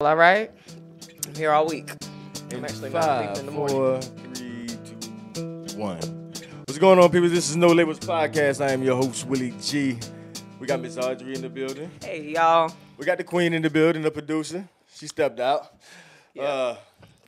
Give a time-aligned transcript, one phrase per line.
[0.00, 0.48] All right.
[1.26, 1.90] I'm here all week.
[2.52, 3.76] In actually five, in the morning.
[3.76, 5.98] four, three, two, one.
[6.68, 7.28] What's going on, people?
[7.28, 8.64] This is No Labels Podcast.
[8.64, 9.98] I am your host, Willie G.
[10.60, 11.90] We got Miss Audrey in the building.
[12.00, 12.72] Hey, y'all.
[12.96, 14.68] We got the queen in the building, the producer.
[14.94, 15.74] She stepped out.
[16.32, 16.44] Yeah.
[16.44, 16.76] Uh,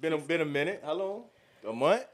[0.00, 0.80] been a been a minute.
[0.84, 1.25] How long?
[1.66, 2.05] A month?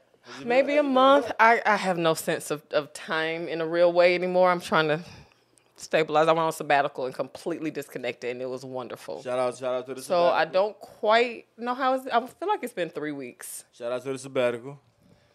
[0.43, 1.31] Maybe a month.
[1.39, 4.49] I, I have no sense of, of time in a real way anymore.
[4.49, 5.01] I'm trying to
[5.77, 6.27] stabilize.
[6.27, 9.21] I went on sabbatical and completely disconnected, and it was wonderful.
[9.23, 10.29] Shout out, shout out to the sabbatical.
[10.29, 13.65] So I don't quite know how it's, I feel like it's been three weeks.
[13.73, 14.79] Shout out to the sabbatical,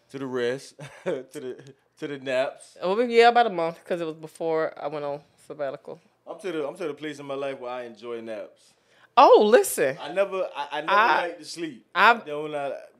[0.09, 1.57] to the rest, to the
[1.99, 2.77] to the naps.
[2.81, 5.99] Well, yeah, about a month because it was before I went on sabbatical.
[6.27, 8.73] I'm to the I'm to the place in my life where I enjoy naps.
[9.15, 9.95] Oh, listen.
[10.01, 11.85] I never I, I never I- like to sleep.
[11.93, 12.51] I've- don't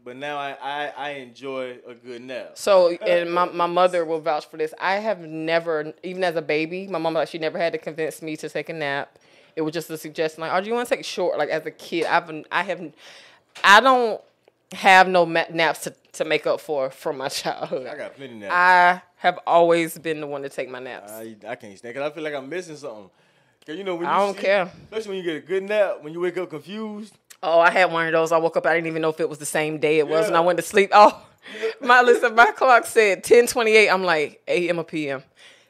[0.03, 2.51] but now I, I I enjoy a good nap.
[2.55, 4.73] So, and my, my mother will vouch for this.
[4.79, 8.21] I have never, even as a baby, my mom like she never had to convince
[8.21, 9.17] me to take a nap.
[9.55, 11.65] It was just a suggestion, like, "Oh, do you want to take short?" Like as
[11.65, 12.91] a kid, I've I have,
[13.63, 14.21] I don't
[14.73, 17.87] have no naps to, to make up for from my childhood.
[17.87, 18.53] I got plenty naps.
[18.53, 21.11] I have always been the one to take my naps.
[21.11, 23.09] I, I can't stand 'cause I feel like I'm missing something.
[23.65, 24.69] Cause you know when I don't sleep, care.
[24.85, 27.17] especially when you get a good nap, when you wake up confused.
[27.43, 28.31] Oh, I had one of those.
[28.31, 28.65] I woke up.
[28.65, 30.57] I didn't even know if it was the same day it was, and I went
[30.57, 30.89] to sleep.
[30.93, 31.21] Oh,
[31.81, 33.89] my listen, my clock said ten twenty eight.
[33.89, 34.79] I'm like a.m.
[34.79, 35.23] or p.m.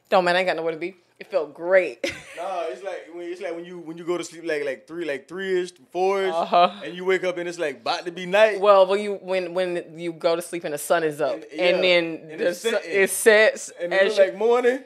[0.08, 0.94] Don't man, I ain't got nowhere to be.
[1.18, 1.98] It felt great.
[2.36, 4.86] Nah, it's like when it's like when you when you go to sleep like like
[4.86, 6.80] three like three ish four ish, Uh-huh.
[6.84, 8.60] and you wake up and it's like about to be night.
[8.60, 11.44] well, when you when when you go to sleep and the sun is up, And-
[11.60, 14.80] and, then and the it's sun, it sets and it like morning.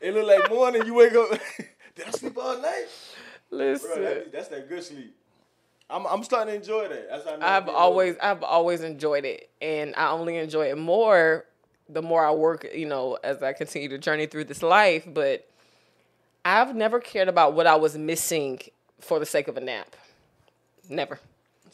[0.00, 0.86] It look like morning.
[0.86, 1.28] You wake up.
[1.96, 2.86] Did I sleep all night?
[3.50, 4.02] Bro, listen.
[4.02, 5.14] that, that's that good sleep.
[5.88, 7.08] I'm I'm starting to enjoy that.
[7.08, 11.44] That's how I I'm always I've always enjoyed it, and I only enjoy it more
[11.88, 12.66] the more I work.
[12.74, 15.06] You know, as I continue to journey through this life.
[15.06, 15.48] But
[16.44, 18.60] I've never cared about what I was missing
[19.00, 19.94] for the sake of a nap.
[20.88, 21.20] Never.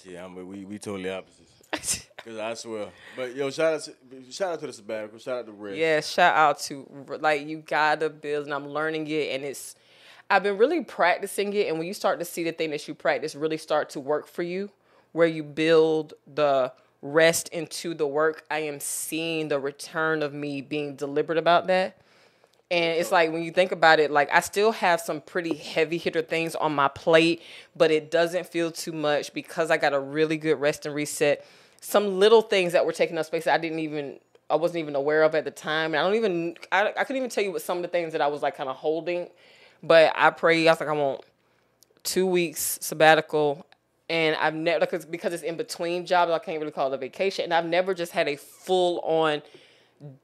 [0.05, 2.07] Yeah, I'm, we we totally opposites.
[2.25, 2.89] Cause I swear.
[3.17, 5.19] But yo, shout out to shout out to the sabbatical.
[5.19, 5.77] Shout out to Rick.
[5.77, 6.87] Yeah, shout out to
[7.21, 9.75] like you gotta build, and I'm learning it, and it's.
[10.33, 12.95] I've been really practicing it, and when you start to see the thing that you
[12.95, 14.71] practice really start to work for you,
[15.13, 16.73] where you build the
[17.03, 21.99] rest into the work, I am seeing the return of me being deliberate about that.
[22.71, 25.99] And it's like when you think about it, like I still have some pretty heavy
[25.99, 27.43] hitter things on my plate,
[27.77, 31.45] but it doesn't feel too much because I got a really good rest and reset.
[31.83, 34.19] Some little things that were taking up space that I didn't even,
[34.49, 35.93] I wasn't even aware of at the time.
[35.93, 38.13] And I don't even, I, I couldn't even tell you what some of the things
[38.13, 39.29] that I was like kind of holding.
[39.83, 41.23] But I pray, I was like, I want
[42.05, 43.67] two weeks sabbatical.
[44.09, 46.99] And I've never, because because it's in between jobs, I can't really call it a
[46.99, 47.45] vacation.
[47.45, 49.43] And I've never just had a full on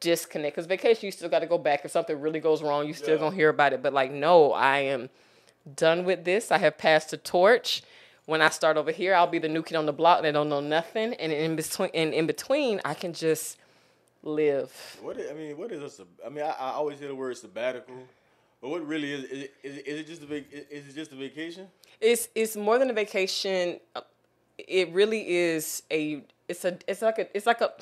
[0.00, 0.56] disconnect.
[0.56, 1.84] Because vacation you still got to go back.
[1.84, 3.20] If something really goes wrong you still Yeah.
[3.20, 3.82] gonna hear about it.
[3.82, 5.08] But like no i am
[5.76, 6.50] done with this.
[6.50, 7.82] I have passed the torch.
[8.26, 10.48] When i start over here i'll be the new kid on the block that don't
[10.48, 11.14] know nothing.
[11.14, 13.56] And in between and in between i can just
[14.22, 14.98] live.
[15.00, 17.36] What is, I mean, what is a I mean, I, I always hear the word
[17.36, 17.94] sabbatical,
[18.60, 20.94] but what really is is it, is it, is it just a vac- is it
[20.94, 21.68] just a vacation?
[22.00, 23.80] it's it's more than a vacation
[24.58, 27.72] it really is a it's a it's like a it's like a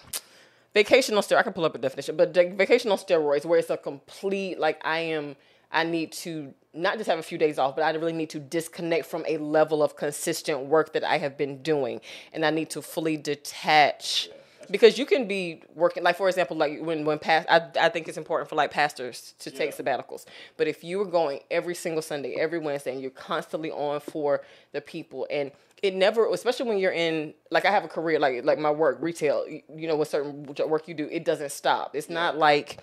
[0.75, 1.38] vacation on steroids.
[1.38, 4.59] I can pull up a definition, but the vacation on steroids, where it's a complete
[4.59, 5.37] like I am.
[5.72, 8.38] I need to not just have a few days off, but I really need to
[8.38, 12.00] disconnect from a level of consistent work that I have been doing,
[12.32, 14.28] and I need to fully detach.
[14.71, 18.09] Because you can be working, like for example, like when when past, I, I think
[18.09, 19.84] it's important for like pastors to take Yeah.
[19.84, 20.25] sabbaticals.
[20.56, 24.43] But if you are going every single Sunday, every Wednesday, and you're constantly on for
[24.72, 25.50] the people, and
[25.82, 28.99] it never, especially when you're in, like I have a career, like like my work,
[29.00, 31.94] retail, you, know, with certain work you do, it doesn't stop.
[31.94, 32.78] It's not like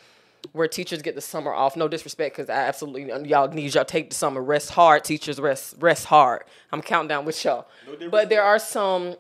[0.52, 1.76] where teachers get the summer off.
[1.76, 5.04] No disrespect, because I absolutely um, y'all need y'all take the summer, rest hard.
[5.04, 6.44] Teachers rest rest hard.
[6.72, 7.68] I'm counting down with y'all.
[7.88, 9.16] No but there are some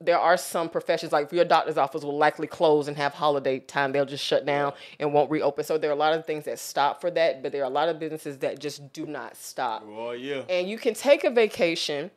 [0.00, 3.90] there are some professions like your doctor's office will likely close and have holiday time.
[3.90, 5.64] They'll just shut down and won't reopen.
[5.64, 7.70] So there are a lot of things that stop for that but there are a
[7.70, 9.84] lot of businesses that just do not stop.
[9.88, 10.42] Oh yeah.
[10.48, 12.10] and you can take a vacation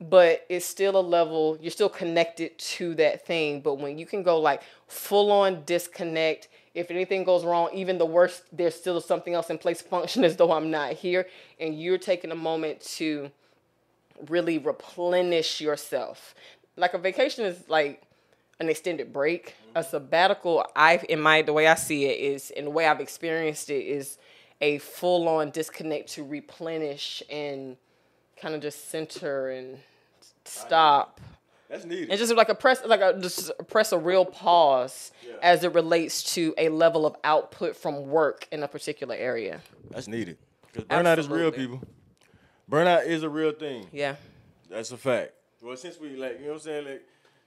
[0.00, 3.60] but it's still a level you're still connected to that thing.
[3.60, 8.06] But when you can go like full on disconnect if anything goes wrong even the
[8.06, 11.26] worst there's still something else in place function as though i'm not here.
[11.58, 13.32] And you're taking a moment to
[14.28, 16.36] really replenish yourself
[16.76, 18.02] like a vacation is like
[18.60, 22.66] an extended break a sabbatical i in my the way i see it is and
[22.66, 24.18] the way i've experienced it is
[24.60, 27.76] a full on disconnect to replenish and
[28.40, 29.78] kind of just center and
[30.44, 31.20] stop
[31.68, 32.10] That's needed.
[32.10, 35.34] and just like a press like a just press a real pause Yeah.
[35.42, 39.60] as it relates to a level of output from work in a particular area
[39.90, 40.38] That's needed.
[40.72, 41.80] Because burnout is real, people.
[42.70, 43.86] Burnout is a real thing.
[43.92, 44.16] yeah
[44.70, 45.32] That's a fact.
[45.64, 47.02] Well, since we like, you know what I'm saying, like,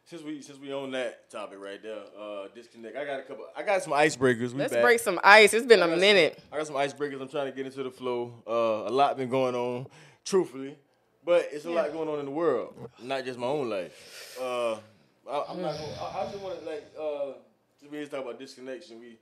[0.05, 2.97] since we since we on that topic right there, uh, disconnect.
[2.97, 3.45] I got a couple.
[3.55, 4.53] I got some icebreakers.
[4.53, 4.81] We Let's back.
[4.81, 5.53] break some ice.
[5.53, 6.39] It's been I a got some- minute.
[6.51, 7.21] I got some icebreakers.
[7.21, 8.33] I'm trying to get into the flow.
[8.47, 9.87] Uh, a lot been going on,
[10.25, 10.77] truthfully,
[11.25, 12.73] but it's a lot going on in the world,
[13.03, 14.35] not just my own life.
[14.41, 14.73] Uh,
[15.29, 15.75] I, I'm not.
[15.77, 16.85] Gonna, I, I just want to like.
[16.99, 17.33] Uh,
[17.79, 19.17] since we just talk about disconnection, we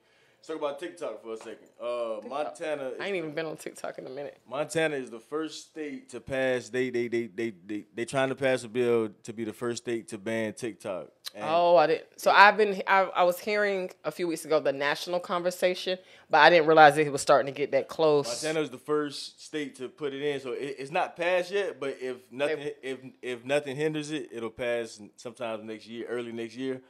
[0.48, 1.68] let's talk about TikTok for a second.
[1.82, 2.92] Uh, Montana.
[3.00, 4.38] I ain't even been on TikTok in a minute.
[4.48, 6.70] Montana is the first state to pass.
[6.70, 9.84] They they they they they they trying to pass a bill to be the first
[9.84, 11.08] state to ban TikTok.
[11.34, 12.06] And Oh, I didn't.
[12.18, 12.82] So I've been.
[12.88, 15.98] I, I was hearing a few weeks ago the national conversation,
[16.30, 18.44] but I didn't realize it was starting to get that close.
[18.44, 21.80] Montana is the first state to put it in, so it, it's not passed yet.
[21.80, 26.56] But if nothing if if nothing hinders it, it'll pass sometime next year, early next
[26.56, 26.82] year.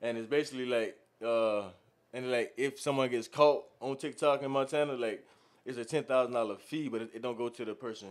[0.00, 1.70] And it's basically like uh
[2.12, 5.26] and like if someone gets caught on TikTok in Montana, like
[5.64, 8.08] it's a ten thousand dollar fee, but it, it don't go to the person.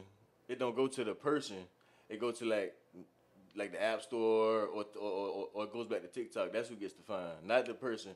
[0.47, 1.57] It don't go to the person.
[2.09, 2.75] It go to like
[3.55, 6.51] like the app store or or, or, or it goes back to TikTok.
[6.51, 8.11] That's who gets the fine, not the person.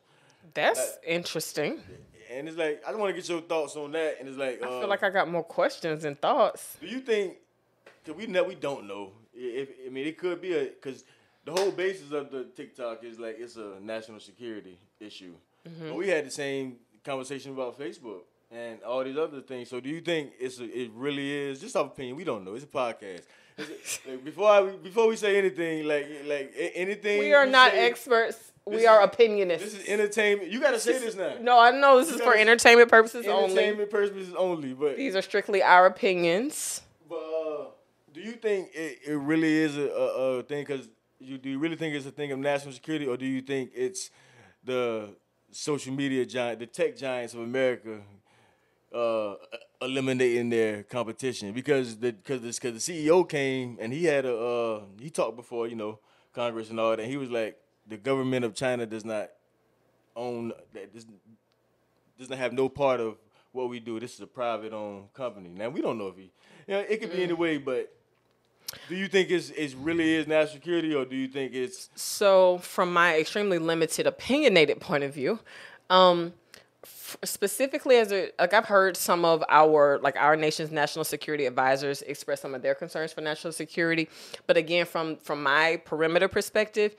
[0.53, 1.79] That's interesting.
[2.31, 4.17] And it's like I just want to get your thoughts on that.
[4.19, 6.77] And it's like I uh, feel like I got more questions and thoughts.
[6.79, 7.37] Do you think?
[8.05, 9.11] Cause we know we don't know.
[9.33, 11.03] If I mean, it could be a because
[11.43, 15.33] the whole basis of the TikTok is like it's a national security issue.
[15.81, 18.21] But we had the same conversation about Facebook
[18.51, 19.69] and all these other things.
[19.69, 22.15] So do you think it's a, it really is just our opinion?
[22.15, 22.53] We don't know.
[22.55, 23.21] It's a podcast.
[24.07, 28.37] Like, before I before we say anything, like like anything, We are not say- experts.
[28.67, 29.59] This We are is- opinionists.
[29.63, 30.51] This is entertainment.
[30.51, 31.35] You gotta say this now.
[31.39, 33.51] no, I know this You is for entertainment purposes only.
[33.51, 34.73] entertainment purposes only.
[34.73, 36.81] But These are strictly our opinions.
[37.07, 37.65] But uh,
[38.11, 40.05] do you think it, it really is a, a,
[40.39, 40.65] a thing?
[40.65, 40.89] Because
[41.19, 43.71] you do you really think it's a thing of national security, or do you think
[43.73, 44.09] it's
[44.65, 45.15] the
[45.55, 48.01] social media giant, the tech giants of America,
[48.93, 49.35] uh,
[49.81, 51.53] eliminating their competition?
[51.53, 55.67] Because the because because the CEO came and he had a uh, he talked before
[55.67, 55.99] you know
[56.33, 56.99] Congress and all that.
[56.99, 57.57] And he was like,
[57.87, 59.29] the government of China does not
[60.15, 61.05] own that does,
[62.19, 63.17] doesn't have no part of
[63.53, 63.99] what we do.
[63.99, 65.49] This is a private owned company.
[65.49, 66.31] Now we don't know if he,
[66.67, 67.94] you know, it could be any way, but
[68.89, 72.59] do you think it's it's really is national security, or do you think it's So,
[72.59, 75.39] from my extremely limited, opinionated point of view,
[75.89, 76.33] um,
[76.83, 81.45] f- specifically as a like I've heard some of our like our nation's national security
[81.45, 84.09] advisors express some of their concerns for national security,
[84.47, 86.95] but again, from from my perimeter perspective,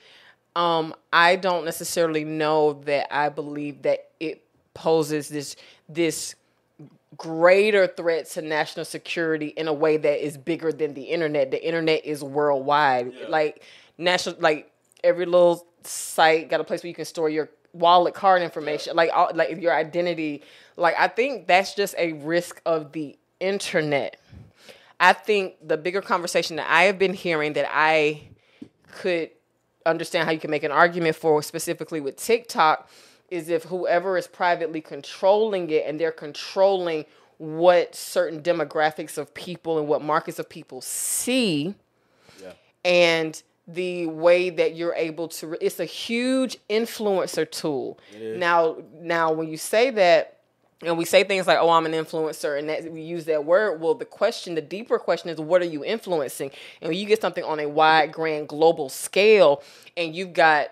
[0.55, 5.55] um, I don't necessarily know that I believe that it poses this
[5.89, 6.35] this
[7.17, 11.51] greater threat to national security in a way that is bigger than the internet.
[11.51, 13.13] The internet is worldwide.
[13.27, 13.63] Like
[13.97, 14.71] national like
[15.03, 19.09] every little site got a place where you can store your wallet card information, like
[19.13, 20.43] all, like your identity.
[20.75, 24.19] Like I think that's just a risk of the internet.
[24.99, 28.21] I think the bigger conversation that I have been hearing that I
[28.91, 29.29] could
[29.85, 32.89] understand how you can make an argument for specifically with TikTok
[33.29, 37.05] is if whoever is privately controlling it and they're controlling
[37.37, 41.75] what certain demographics of people and what markets of people see
[42.41, 42.53] yeah.
[42.83, 47.99] and the way that you're able to re- it's a huge influencer tool.
[48.37, 50.39] Now now when you say that
[50.81, 53.81] and we say things like oh i'm an influencer and that we use that word
[53.81, 56.51] well the question the deeper question is what are you influencing?
[56.81, 59.61] And when you get something on a wide grand global scale
[59.95, 60.71] and you've got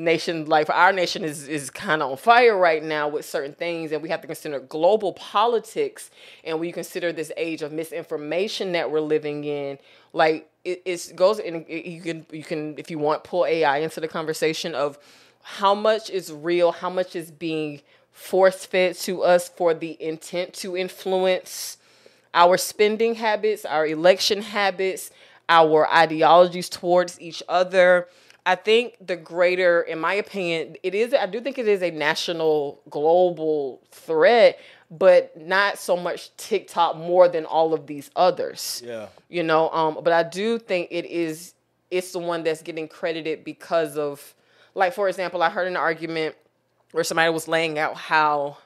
[0.00, 3.92] nation like our nation is is kind of on fire right now with certain things
[3.92, 6.10] and we have to consider global politics
[6.44, 9.78] and we consider this age of misinformation that we're living in
[10.12, 14.00] like it it's goes and you can you can if you want pull AI into
[14.00, 14.98] the conversation of
[15.42, 17.80] how much is real how much is being
[18.12, 21.76] force fed to us for the intent to influence
[22.34, 25.10] our spending habits, our election habits,
[25.48, 28.08] our ideologies towards each other.
[28.46, 31.90] I think the greater, in my opinion, it is, I do think it is a
[31.90, 34.58] national, global threat,
[34.90, 38.82] but not so much TikTok more than all of these others.
[38.84, 41.54] yeah You know, um, but I do think it is,
[41.90, 44.34] it's the one that's getting credited because of,
[44.74, 46.34] like, for example, I heard an argument
[46.92, 48.58] where somebody was laying out how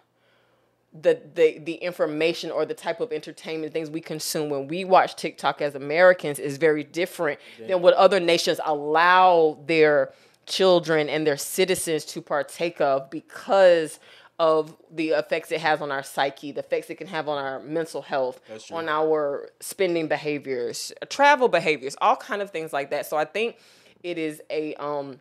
[1.01, 5.17] the the the information or the type of entertainment things we consume when we watch
[5.17, 10.13] TikTok as Americans is very different than what other nations allow their
[10.47, 13.99] children and their citizens to partake of because
[14.39, 17.61] of the effects it has on our psyche, the effects it can have on our
[17.61, 18.41] mental health,
[18.77, 23.07] on our spending behaviors, travel behaviors, all kind of things like that.
[23.07, 23.57] So I think
[24.03, 25.21] it is a um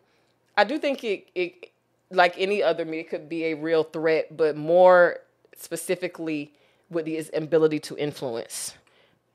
[0.56, 1.70] I do think it it
[2.10, 5.20] like any other media could be a real threat, but more
[5.56, 6.52] specifically
[6.90, 8.74] with his ability to influence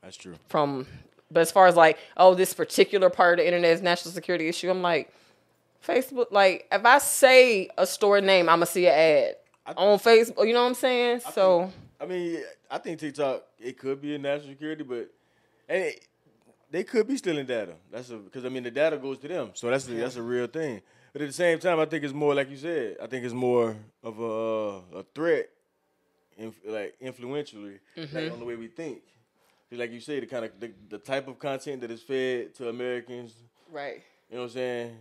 [0.02, 0.86] that's true from
[1.30, 4.48] But as far as like, oh, this particular part of the internet is national security
[4.48, 5.12] issue, I'm like,
[5.86, 6.26] Facebook.
[6.30, 10.46] Like, if I say a store name, I'm gonna see an ad on Facebook.
[10.46, 11.20] You know what I'm saying?
[11.32, 11.70] so.
[12.00, 15.10] I mean, I think TikTok it could be a national security, but
[15.68, 16.06] and it,
[16.70, 17.74] they could be stealing data.
[17.92, 20.22] That's a because I mean the data goes to them, so that's a, that's a
[20.22, 20.80] real thing.
[21.12, 22.96] But at the same time, I think it's more like you said.
[23.02, 25.50] I think it's more of a a threat,
[26.40, 28.16] inf, like influentially, Mm-hmm.
[28.16, 29.02] like on the way we think.
[29.72, 32.68] Like you say, the kind of the, the type of content that is fed to
[32.68, 33.32] Americans,
[33.70, 34.02] Right.
[34.28, 34.96] you know what I'm saying,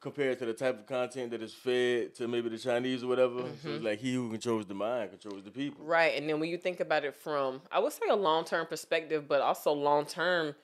[0.00, 3.40] compared to the type of content that is fed to maybe the Chinese or whatever.
[3.42, 3.68] Mm-hmm.
[3.76, 5.82] it's like he who controls the mind controls the people.
[5.84, 6.12] Right.
[6.18, 9.26] And then when you think about it from, I would say a long term perspective,
[9.26, 10.54] but also long term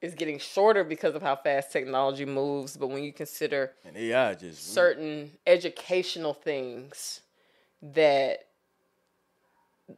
[0.00, 2.76] is getting shorter because of how fast technology moves.
[2.76, 7.20] But when you consider And AI just certain educational things
[7.82, 8.46] that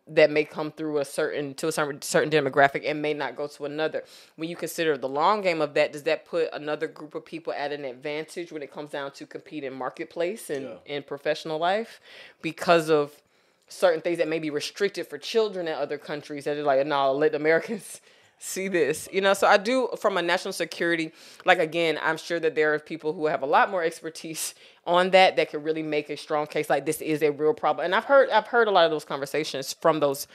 [0.07, 3.47] that may come through a certain to a certain certain demographic and may not go
[3.47, 4.05] to another.
[4.37, 7.53] When you consider the long game of that, does that put another group of people
[7.53, 10.97] at an advantage when it comes down to compete in marketplace and Yeah.
[10.97, 12.01] in professional life
[12.41, 13.23] because of
[13.69, 17.13] certain things that may be restricted for children in other countries that are like, no,
[17.13, 18.01] let Americans
[18.43, 19.09] see this.
[19.13, 21.13] You know, so I do from a national security,
[21.45, 24.55] like again, I'm sure that there are people who have a lot more expertise
[24.87, 27.85] on that that could really make a strong case like this is a real problem.
[27.85, 30.27] And I've heard I've heard a lot of those conversations from those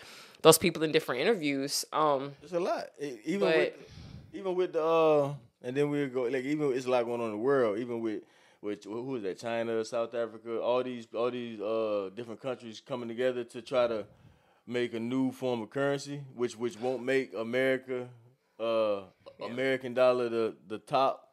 [0.42, 1.86] those people in different interviews.
[1.92, 2.90] Um It's a lot.
[3.26, 3.74] Even But- with
[4.34, 5.34] even with the uh
[5.64, 8.02] and then we'll go like even it's a lot going on in the world, even
[8.02, 8.22] with
[8.62, 13.08] with who is that, China, South Africa, all these all these uh different countries coming
[13.10, 14.06] together to try to
[14.67, 18.09] make a new form of currency, which which won't make America
[18.59, 19.01] uh
[19.43, 21.24] American dollar the the top.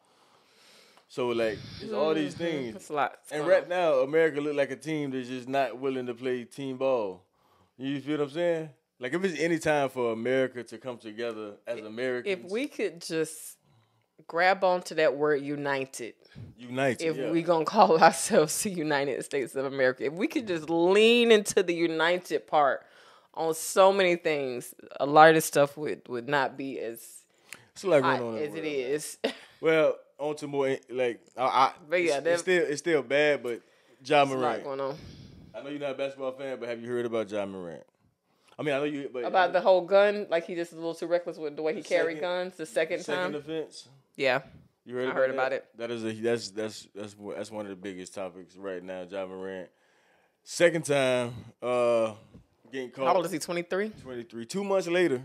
[1.09, 2.77] So like it's all these things.
[2.77, 3.19] it's a lot.
[3.31, 6.77] And right now, America look like a team that's just not willing to play team
[6.77, 7.23] ball.
[7.77, 8.71] You feel what I'm saying?
[9.01, 13.01] Like if it's any time for America to come together as Americans, if we could
[13.01, 13.59] just
[14.29, 16.15] grab onto that word united
[16.57, 17.05] United.
[17.05, 17.31] if yeah.
[17.31, 21.63] we gonna call ourselves the United States of America, if we could just lean into
[21.63, 22.87] the united part
[23.37, 27.25] on so many things, a lot of stuff would would not be as
[27.73, 28.37] it's lot hot on.
[28.39, 29.19] as the it is.
[29.61, 33.43] Well, on to more like I, I But yeah, it's, it's still it's still bad,
[33.43, 33.63] but
[34.05, 34.63] Ja Morant.
[34.63, 34.97] going on
[35.55, 37.83] I know you're not a basketball fan, but have you heard about Ja Morant?
[38.59, 40.27] I mean, I know you, but about the whole gun.
[40.29, 42.57] Like he just a little too reckless with the way he The carried second- guns.
[42.57, 43.89] The second, second time, offense.
[44.17, 44.43] yeah,
[44.85, 45.35] You heard I about heard that?
[45.35, 45.65] about it.
[45.79, 49.07] That is a that's that's that's that's one of the biggest topics right now.
[49.11, 49.71] Ja Morant.
[50.43, 52.13] Second time, uh,
[52.75, 53.07] getting caught.
[53.07, 53.39] how old is he?
[53.39, 53.91] Twenty three.
[54.03, 54.47] 23.
[54.47, 55.23] Two months later,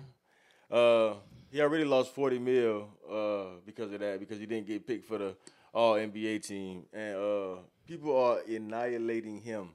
[0.71, 1.13] uh,
[1.51, 5.17] he already lost 40 mil uh, because of that, because he didn't get picked for
[5.17, 5.35] the
[5.73, 6.85] All NBA team.
[6.93, 7.55] And uh,
[7.87, 9.69] people are annihilating him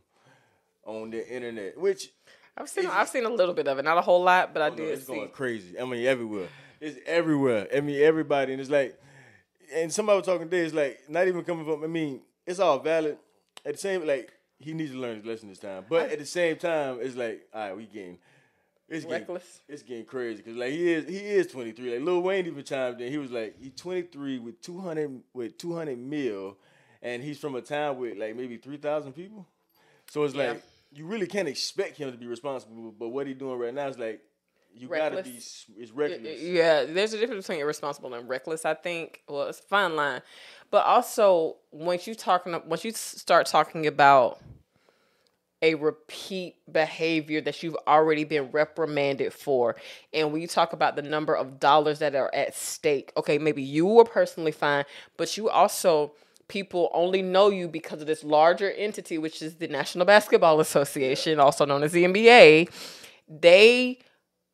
[0.84, 2.10] on the internet, which
[2.56, 4.66] I've seen I've seen a little bit of it, not a whole lot, but I
[4.66, 5.14] oh, no, did it's see.
[5.14, 5.78] going crazy.
[5.78, 6.48] I mean, everywhere.
[6.80, 7.66] It's everywhere.
[7.74, 8.52] I mean, everybody.
[8.52, 8.98] And it's like,
[9.74, 12.78] and somebody was talking today, it's like, not even coming from, I mean, it's all
[12.78, 13.16] valid.
[13.64, 15.84] At the same, like, he needs to learn his lesson this time.
[15.88, 18.18] But at the same time, it's like, all right, we getting,
[18.88, 19.36] it's getting,
[19.68, 21.94] it's getting crazy because like he is he is 23.
[21.96, 23.10] Like Lil Wayne even chimed in.
[23.10, 26.56] He was like he's 23 with 200 with 200 mil,
[27.02, 29.46] and he's from a town with like maybe 3,000 people.
[30.10, 30.52] So it's Yeah.
[30.52, 32.92] like you really can't expect him to be responsible.
[32.96, 34.20] But what he's doing right now is like
[34.76, 36.40] you gotta be it's reckless.
[36.40, 38.64] Yeah, there's a difference between irresponsible and reckless.
[38.64, 39.22] I think.
[39.28, 40.20] Well, it's a fine line,
[40.74, 44.40] but also once you talking, once you start talking about
[45.62, 49.76] a repeat behavior that you've already been reprimanded for,
[50.12, 53.62] and when you talk about the number of dollars that are at stake, okay, maybe
[53.62, 54.84] you were personally fine,
[55.16, 56.10] but you also
[56.48, 61.38] people only know you because of this larger entity, which is the National Basketball Association,
[61.38, 62.68] also known as the NBA.
[63.28, 64.00] They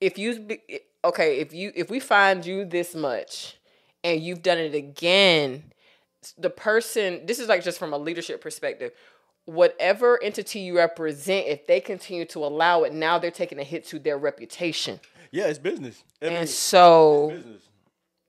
[0.03, 0.59] if you
[1.03, 3.57] okay, if you if we find you this much
[4.05, 5.63] and you've done it again,
[6.39, 8.93] the person this is like just from a leadership perspective.
[9.47, 13.87] Whatever entity you represent, if they continue to allow it, now they're taking a hit
[13.87, 15.01] to their reputation.
[15.33, 16.05] yeah, it's business.
[16.23, 17.63] I mean, And so, business.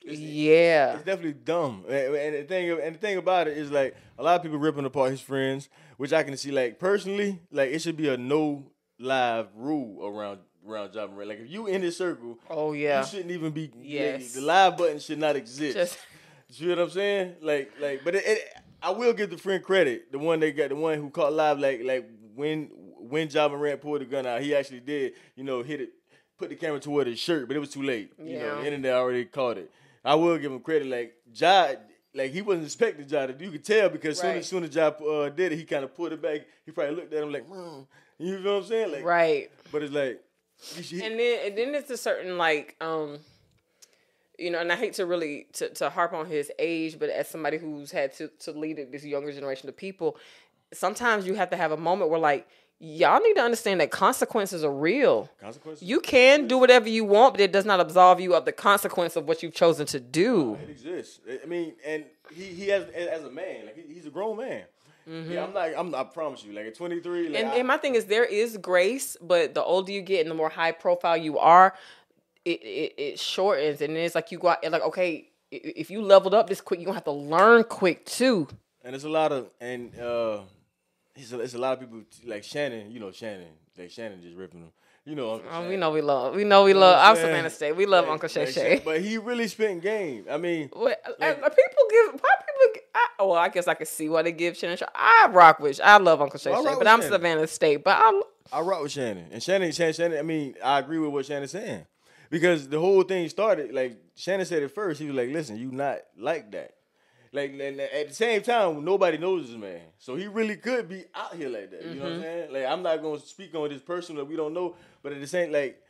[0.03, 1.85] yeah, It's definitely dumb.
[1.87, 4.85] And, the thing and the thing about it is like a lot of people ripping
[4.85, 6.51] apart his friends, which I can see.
[6.51, 8.63] Like personally, like it should be a no
[8.97, 11.05] live rule around around Ja.
[11.05, 13.69] Like if you in this circle, oh yeah, you shouldn't even be.
[13.79, 14.33] Yes.
[14.33, 15.75] the live button should not exist.
[15.75, 15.97] just
[16.59, 17.35] you know what I'm saying?
[17.41, 18.39] Like like, but it, it,
[18.81, 20.11] I will give the friend credit.
[20.11, 23.81] The one they got, the one who caught live, like like when when Ja Morant
[23.81, 25.13] pulled the gun out, he actually did.
[25.35, 25.89] You know, hit it,
[26.37, 28.11] put the camera toward his shirt, but it was too late.
[28.17, 28.55] You know, Yeah.
[28.55, 29.71] the internet already caught it.
[30.03, 30.87] I will give him credit.
[30.87, 31.73] Like Ja,
[32.13, 33.43] like he wasn't expecting Ja to.
[33.43, 34.37] You could tell because soon Right.
[34.37, 36.41] as soon as Ja uh, did it, he kind of pulled it back.
[36.65, 37.85] He probably looked at him like, mm.
[38.17, 38.91] you know what I'm saying?
[38.91, 39.51] Like, right.
[39.71, 40.21] But it's like,
[40.91, 43.19] and then and then it's a certain like um
[44.41, 47.27] you know, and I hate to really to, to harp on his age, but as
[47.27, 50.17] somebody who's had to to lead this younger generation of people,
[50.73, 52.47] sometimes you have to have a moment where like
[52.83, 55.29] y'all need to understand that consequences are real.
[55.39, 55.87] Consequences.
[55.87, 59.15] You can do whatever you want, but it does not absolve you of the consequence
[59.15, 60.55] of what you've chosen to do.
[60.63, 61.19] It exists.
[61.43, 64.63] I mean, and he he has as a man, like he's a grown man.
[65.09, 65.31] Mm-hmm.
[65.31, 65.93] Yeah, I'm like I'm.
[65.95, 68.57] I promise you, like at 23, like And, I- and my thing is, there is
[68.57, 71.73] grace, but the older you get and the more high profile you are,
[72.45, 73.81] it it, it shortens.
[73.81, 76.87] And it's like you go out, like, okay, if you leveled up this quick, you're
[76.89, 78.47] to have to learn quick too.
[78.83, 80.39] and it's a lot of and uh,
[81.15, 82.91] it's a, it's a lot of people like Shannon.
[82.91, 84.71] You know Shannon, like Shannon just ripping them
[85.05, 86.97] You know, Uncle Oh, we know we love, we know we You love.
[86.99, 87.15] I'm?
[87.21, 87.75] Savannah State.
[87.75, 88.81] We love Like- Uncle Shay like Shay.
[88.83, 90.25] But he really spent game.
[90.29, 93.85] I mean, What, Like- uh, people give, why people, I, well, I guess I can
[93.87, 94.77] see why they give Shannon.
[94.95, 97.11] I rock with, I love Uncle Shay I Shay, but I'm Shannon.
[97.11, 97.83] Savannah State.
[97.83, 98.21] But I,
[98.53, 99.25] I rock with Shannon.
[99.31, 101.85] And Shannon, Shannon, Shannon, I mean, I agree with what Shannon's saying.
[102.31, 105.01] Because the whole thing started, like, Shannon said it first.
[105.01, 106.75] He was like, listen, you not like that.
[107.33, 109.81] Like, and at the same time, nobody knows this man.
[109.99, 111.85] So he really could be out here like that.
[111.85, 112.21] You know what I'm mm-hmm.
[112.21, 112.53] saying?
[112.53, 114.75] Like, I'm not going to speak on this person that we don't know.
[115.03, 115.81] But at the same, like,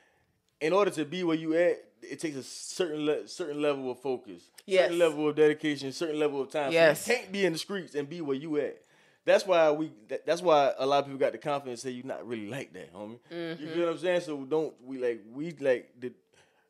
[0.59, 3.99] in order to be where you at, it takes a certain le- certain level of
[3.99, 4.85] focus, Yes.
[4.85, 6.71] certain level of dedication, certain level of time.
[6.71, 7.07] So Yes.
[7.07, 8.81] you can't be in the streets and be where you at.
[9.25, 9.91] That's why we.
[10.07, 12.47] that- That's why a lot of people got the confidence to say you're not really
[12.47, 13.19] like that, homie.
[13.29, 13.73] You mm-hmm.
[13.73, 14.21] feel what I'm saying?
[14.21, 16.11] So don't we like we like the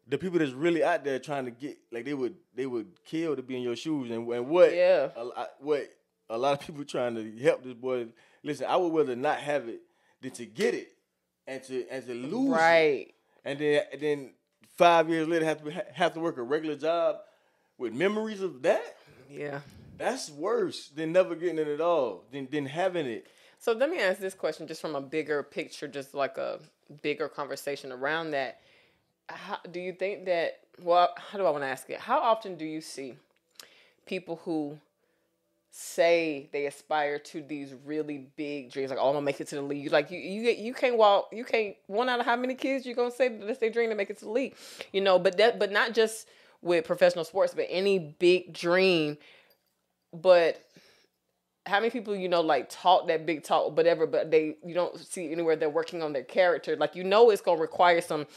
[0.08, 3.36] the people that's really out there trying to get like they would they would kill
[3.36, 5.10] to be in your shoes and, and what Yeah.
[5.16, 5.90] a, lot- what
[6.30, 8.08] a lot of people trying to help this boy.
[8.44, 9.82] Listen, I would rather not have it
[10.22, 10.90] than to get it
[11.48, 13.08] and to and to lose it right.
[13.46, 14.34] and then and then
[14.78, 17.18] five years later have to have to work a regular job
[17.78, 18.98] with memories of that.
[19.30, 19.62] Yeah.
[19.98, 22.24] That's worse than never getting it at all.
[22.32, 23.28] Than than having it.
[23.60, 26.60] So let me ask this question just from a bigger picture, just like a
[27.04, 28.60] bigger conversation around that.
[29.32, 32.00] How, do you think that, well, how do I want to ask it?
[32.00, 33.16] How often do you see
[34.06, 34.78] people who
[35.72, 39.56] say they aspire to these really big dreams, like, oh, I'm gonna make it to
[39.56, 39.92] the league.
[39.92, 41.76] Like you, you, you can't walk, you can't.
[41.88, 44.18] One out of how many kids you're gonna say that's their dream to make it
[44.20, 44.56] to the league?
[44.92, 46.28] You know, but that, but not just
[46.62, 49.18] with professional sports, but any big dream.
[50.14, 50.62] But
[51.66, 55.00] how many people you know like talk that big talk, whatever, but they you don't
[55.00, 56.76] see anywhere they're working on their character.
[56.76, 58.28] Like you know, it's gonna require some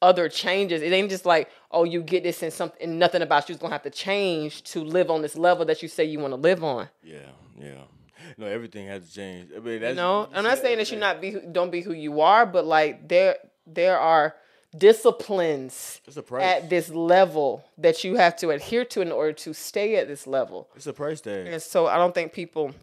[0.00, 0.82] other changes.
[0.82, 3.72] It ain't just like oh, you get this and something, and nothing about you's gonna
[3.72, 6.64] have to change to live on this level that you say you want to live
[6.64, 6.88] on.
[7.02, 7.18] Yeah,
[7.60, 7.82] yeah.
[8.36, 9.50] No, everything has to change.
[9.54, 11.92] I mean, that's, You know, I'm not saying that you not be don't be who
[11.92, 14.34] you are, but like there there are
[14.76, 16.44] disciplines It's a price.
[16.44, 20.26] at this level that you have to adhere to in order to stay at this
[20.26, 20.68] level.
[20.76, 21.46] It's a price tag.
[21.46, 22.74] And so I don't think people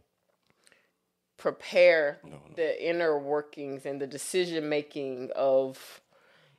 [1.37, 2.41] prepare no.
[2.55, 6.01] the inner workings and the decision making of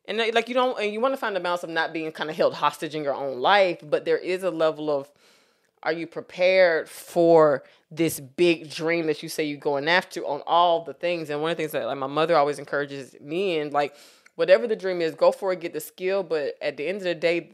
[0.07, 2.11] and uh, like you don't and you want to find the balance of not being
[2.13, 5.11] kind of held hostage in your own life, but there is a level of
[5.83, 10.85] are you prepared for this big dream that you say you're going after on all
[10.85, 11.31] the things?
[11.31, 13.95] And one of the things that like my mother always encourages me and like
[14.35, 16.23] whatever the dream is, go for it, get the skill.
[16.23, 17.53] But at the end of the day,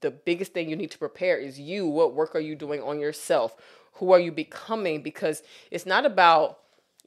[0.00, 1.86] the biggest thing you need to prepare is you.
[1.86, 3.56] What work are you doing on yourself?
[3.94, 5.02] Who are you becoming?
[5.02, 6.58] Because it's not about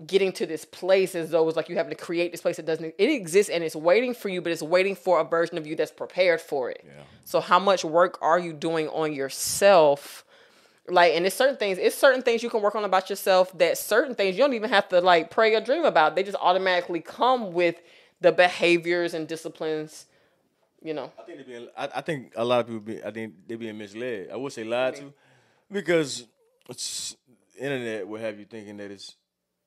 [0.06, 2.66] getting to this place as though it's like you having to create this place that
[2.66, 5.66] doesn't it exists and it's waiting for you, but it's waiting for a version of
[5.66, 6.84] you that's prepared for it.
[6.86, 7.04] Yeah.
[7.24, 10.26] So how much work are you doing on yourself?
[10.88, 13.78] Like, and it's certain things, it's certain things you can work on about yourself that
[13.78, 16.16] certain things you don't even have to like pray or dream about.
[16.16, 17.82] They just automatically come with
[18.22, 20.06] the behaviors and disciplines,
[20.84, 21.12] you know.
[21.18, 21.68] I think they being.
[21.78, 22.82] I, I think a lot of people.
[22.82, 24.30] Be, I think they're being misled.
[24.32, 25.14] I would say lied to,
[25.72, 26.26] because
[26.70, 27.16] it's,
[27.58, 29.16] internet will have you thinking that it's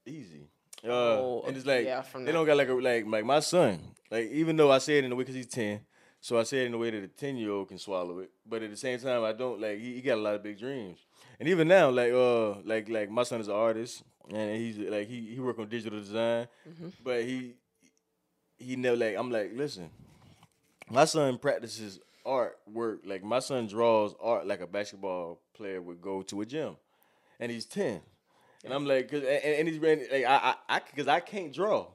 [0.08, 0.48] easy.
[0.84, 2.32] Uh, Oh, and it's like yeah, they that.
[2.32, 3.80] don't got like a like like my son.
[4.10, 5.80] Like even though I say it in the way because he's ten,
[6.20, 8.30] so I say it in the way that a ten year old can swallow it.
[8.46, 10.58] But at the same time, I don't like he, he got a lot of big
[10.58, 10.98] dreams.
[11.40, 15.08] And even now, like uh, like like my son is an artist, and he's like
[15.08, 16.88] he he work on digital design, Mm-hmm.
[17.04, 17.54] but he
[18.56, 19.90] he never like I'm like listen,
[20.90, 23.00] my son practices art work.
[23.04, 26.76] Like my son draws art like a basketball player would go to a gym,
[27.40, 28.00] and he's ten.
[28.68, 30.37] And I'm like, cause, and, and he's ready, like I,
[30.68, 31.87] I, I, cause I can't draw.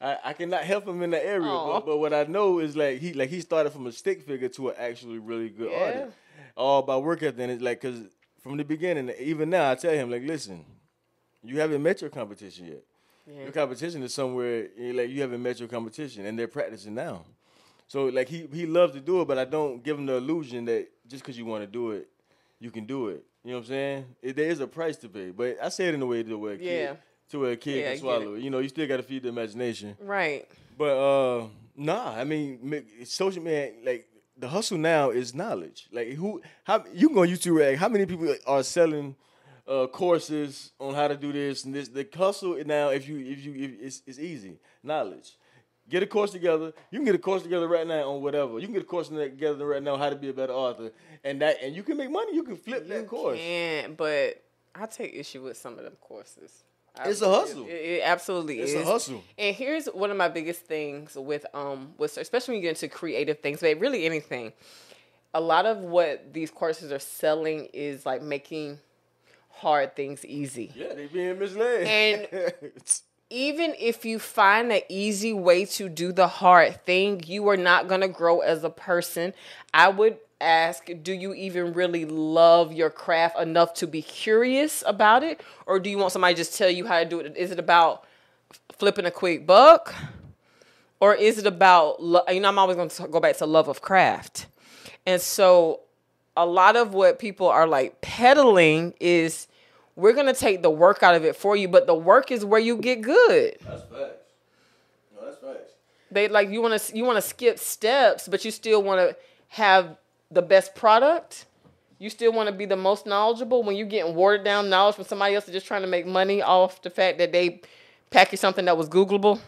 [0.00, 1.50] I, I cannot help him in that area.
[1.66, 4.48] But, but what I know is like he, like he started from a stick figure
[4.50, 5.78] to an actually really good Yeah.
[5.78, 6.16] artist.
[6.56, 7.40] All about work ethic.
[7.40, 7.98] And it's like, cause
[8.40, 10.64] from the beginning, even now, I tell him like, listen,
[11.42, 12.84] you haven't met your competition yet.
[13.26, 17.24] Your competition is somewhere eh, like you haven't met your competition, and they're practicing now.
[17.88, 20.64] So like he he loves to do it, but I don't give him the illusion
[20.66, 22.08] that just because you want to do it,
[22.60, 23.24] you can do it.
[23.44, 24.04] You know what I'm saying?
[24.22, 26.38] It, there is a price to pay, but I say it in a way to
[26.38, 26.94] where a kid, Yeah.
[27.30, 28.42] to where a kid Yeah, can swallow it.
[28.42, 29.96] You know, you still got to feed the imagination.
[30.00, 30.48] Right.
[30.78, 35.88] But uh, nah, I mean, social media, like the hustle now is knowledge.
[35.92, 39.16] Like who how you can go on YouTube like how many people are selling
[39.66, 43.44] uh, courses on how to do this and this the hustle now if you if
[43.44, 44.58] you if it's it's easy.
[44.82, 45.36] Knowledge.
[45.88, 46.72] Get a course together.
[46.90, 48.58] You can get a course together right now on whatever.
[48.58, 50.90] You can get a course together right now on how to be a better author,
[51.24, 52.34] and that and you can make money.
[52.34, 53.38] You can flip that course.
[53.38, 54.42] Can't, but
[54.74, 56.64] I take issue with some of them courses.
[56.96, 57.66] I It's a hustle.
[57.66, 58.82] It, it absolutely It's is.
[58.82, 59.22] a hustle.
[59.38, 62.88] And here's one of my biggest things with um with especially when you get into
[62.94, 64.52] creative things, but really anything.
[65.34, 68.78] A lot of what these courses are selling is like making
[69.50, 70.70] hard things easy.
[70.74, 71.86] Yeah, they being misled.
[71.86, 72.52] And-
[73.32, 77.88] even if you find an easy way to do the hard thing, you are not
[77.88, 79.32] going to grow as a person.
[79.72, 85.22] I would ask, do you even really love your craft enough to be curious about
[85.22, 85.40] it?
[85.66, 87.34] Or do you want somebody just tell you how to do it?
[87.36, 88.04] Is it about
[88.72, 89.94] flipping a quick buck?
[91.00, 93.80] Or is it about, you know, I'm always going to go back to love of
[93.80, 94.46] craft.
[95.06, 95.80] And so
[96.36, 99.48] a lot of what people are like peddling is
[99.96, 102.44] we're going to take the work out of it for you, but the work is
[102.44, 104.32] where you get good that's facts.
[105.14, 105.72] No, that's facts.
[106.10, 109.16] they like you want to you want to skip steps but you still want to
[109.48, 109.96] have
[110.30, 111.46] the best product
[111.98, 115.04] you still want to be the most knowledgeable when you're getting watered down knowledge from
[115.04, 117.60] somebody else that's just trying to make money off the fact that they
[118.10, 119.40] package something that was googleable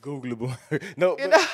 [0.00, 0.54] Googleable.
[0.98, 1.44] no, but know?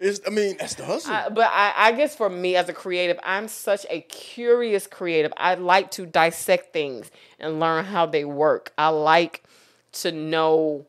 [0.00, 0.20] It's.
[0.26, 1.12] I mean, that's the hustle.
[1.12, 5.32] I, but I, I guess for me as a creative i'm such a curious creative
[5.36, 9.44] i like to dissect things and learn how they work i like
[9.92, 10.86] to know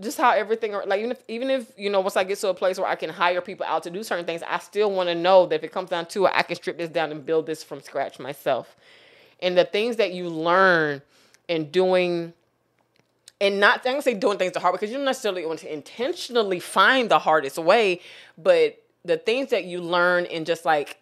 [0.00, 2.54] just how everything like even if even if you know once I get to a
[2.54, 5.14] place where I can hire people out to do certain things, I still want to
[5.14, 7.46] know that if it comes down to it, I can strip this down and build
[7.46, 8.76] this from scratch myself.
[9.40, 11.02] And the things that you learn
[11.48, 12.32] in doing
[13.42, 15.58] and not I'm gonna say doing things the hard way because you don't necessarily want
[15.60, 18.00] to intentionally find the hardest way,
[18.38, 20.96] but the things that you learn in just like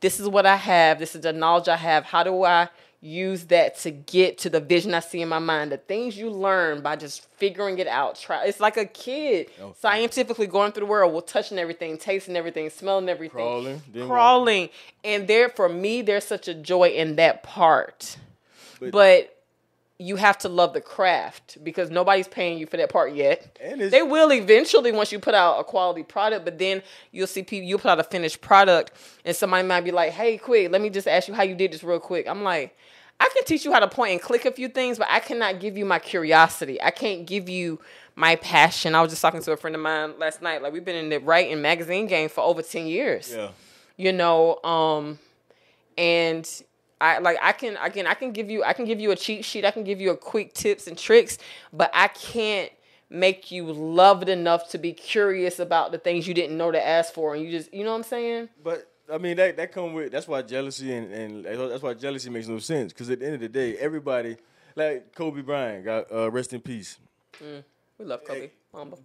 [0.00, 2.68] this is what I have, this is the knowledge I have, how do I
[3.02, 5.72] use that to get to the vision I see in my mind?
[5.72, 8.16] The things you learn by just figuring it out.
[8.18, 9.74] Try it's like a kid Oh.
[9.78, 14.70] scientifically going through the world, with touching everything, tasting everything, smelling everything, Crawling, crawling.
[15.02, 18.16] And there for me, there's such a joy in that part.
[18.78, 19.36] But- but
[20.00, 23.58] you have to love the craft because nobody's paying you for that part yet.
[23.90, 26.82] They will eventually once you put out a quality product, but then
[27.12, 28.92] you'll see people you'll put out a finished product
[29.26, 31.72] and somebody might be like, Hey, quick, let me just ask you how you did
[31.72, 32.26] this real quick.
[32.26, 32.74] I'm like,
[33.20, 35.60] I can teach you how to point and click a few things, but I cannot
[35.60, 36.80] give you my curiosity.
[36.80, 37.78] I can't give you
[38.16, 38.94] my passion.
[38.94, 40.62] I was just talking to a friend of mine last night.
[40.62, 43.50] Like we've been in the writing magazine game for over ten years yeah.
[43.98, 45.18] you know um
[45.98, 46.62] and
[47.00, 49.44] i like i can again i can give you i can give you a cheat
[49.44, 51.38] sheet i can give you a quick tips and tricks
[51.72, 52.70] but i can't
[53.08, 56.86] make you love it enough to be curious about the things you didn't know to
[56.86, 59.72] ask for and you just you know what i'm saying But I mean that that
[59.72, 63.18] come with that's why jealousy and, and that's why jealousy makes no sense because at
[63.18, 64.36] the end of the day everybody
[64.76, 66.96] like Kobe Bryant got uh, rest in peace.
[67.98, 68.96] we love kobe Mamba.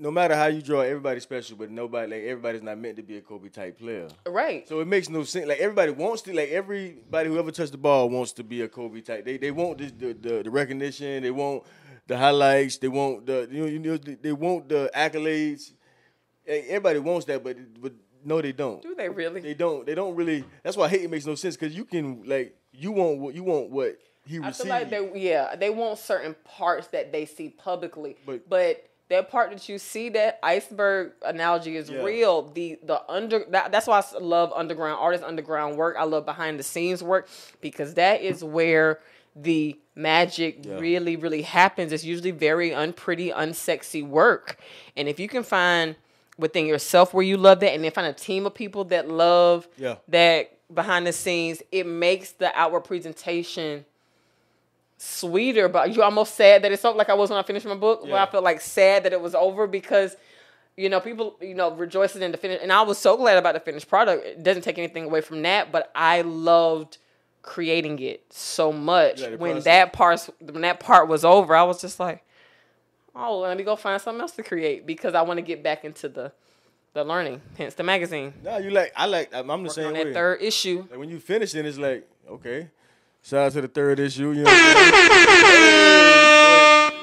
[0.00, 3.18] No matter how you draw, everybody's special, but nobody like everybody's not meant to be
[3.18, 4.08] a Kobe type player.
[4.26, 5.46] right So it makes no sense.
[5.46, 8.68] Like everybody wants to, like everybody who ever touched the ball wants to be a
[8.68, 9.24] Kobe type.
[9.26, 11.22] They they want this, the, the the recognition.
[11.22, 11.64] They want
[12.06, 12.78] the highlights.
[12.78, 15.72] They want the you know, you know they want the accolades.
[16.46, 17.92] Everybody wants that, but but
[18.24, 18.82] no, they don't.
[18.82, 19.86] do they really They don't.
[19.86, 20.44] They don't really.
[20.62, 23.70] That's why hating makes no sense because you can like you want what you want
[23.70, 24.56] what he I received.
[24.68, 29.28] feel like they yeah they want certain parts that they see publicly, But- but, that
[29.30, 32.02] part that you see that iceberg analogy is Yeah.
[32.02, 32.42] real.
[32.42, 35.96] The the under that, that's why i love underground artists, underground work.
[35.98, 37.28] I love behind the scenes work
[37.60, 39.00] because that is where
[39.36, 40.78] the magic Yeah.
[40.78, 41.92] really really happens.
[41.92, 44.58] It's usually very unpretty, unsexy work,
[44.96, 45.96] and if you can find
[46.38, 49.68] within yourself where you love that, and then find a team of people that love
[49.76, 49.96] Yeah.
[50.08, 53.84] that behind the scenes, it makes the outward presentation
[55.00, 55.68] sweeter.
[55.68, 58.04] But you almost sad that it's over, like I was when I finished my book.
[58.04, 60.16] Where I felt like sad that it was over because
[60.76, 63.54] you know people you know rejoicing in the finish, and I was so glad about
[63.54, 64.24] the finished product.
[64.26, 66.98] It doesn't take anything away from that, but I loved
[67.42, 69.22] creating it so much.
[69.22, 69.64] Yeah, when process.
[69.64, 72.22] that part when that part was over, I was just like,
[73.16, 75.84] oh, let me go find something else to create because I want to get back
[75.84, 76.32] into the
[76.92, 77.40] the learning.
[77.56, 78.34] Hence the magazine.
[78.42, 80.04] nah, you like I like I'm, I'm the Working same on way.
[80.04, 80.86] that third issue.
[80.90, 82.68] Like when you finish it, it's like okay.
[83.22, 84.32] Shout out to the third issue.
[84.32, 84.92] You know, saying?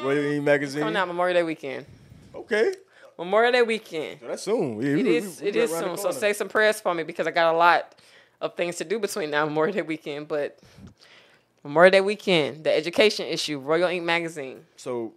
[0.04, 0.82] Royal E magazine.
[0.82, 1.86] Coming out Memorial Day weekend.
[2.34, 2.74] Okay,
[3.18, 4.20] Memorial Day weekend.
[4.20, 4.82] so that's soon.
[4.82, 5.42] Yeah, It we- is.
[5.42, 5.98] we- It is soon.
[5.98, 7.96] So say some prayers for me because I got a lot
[8.42, 10.28] of things to do between now and Memorial Day weekend.
[10.28, 10.60] But
[11.64, 15.14] Memorial Day weekend, the education issue, Royal Ink magazine, So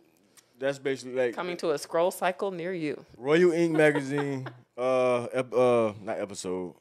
[0.58, 3.04] that's basically like coming to a scroll cycle near you.
[3.16, 4.48] Royal Ink magazine.
[4.76, 6.74] uh, ep- uh, not episode.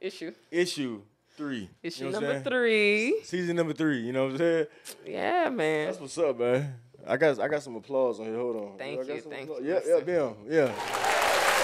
[0.00, 0.32] Issue.
[0.50, 1.02] issue
[1.38, 1.70] three.
[1.82, 3.20] You know number three.
[3.22, 4.00] Season number three.
[4.00, 4.66] You know what I'm saying?
[5.06, 5.86] Yeah, man.
[5.86, 6.74] That's what's up, man.
[7.06, 8.36] I got I got some applause on here.
[8.36, 8.76] Hold on.
[8.76, 9.62] Thank you, thank applause.
[9.62, 9.68] you.
[9.68, 10.34] Yeah, yeah, them.
[10.48, 10.64] Yeah.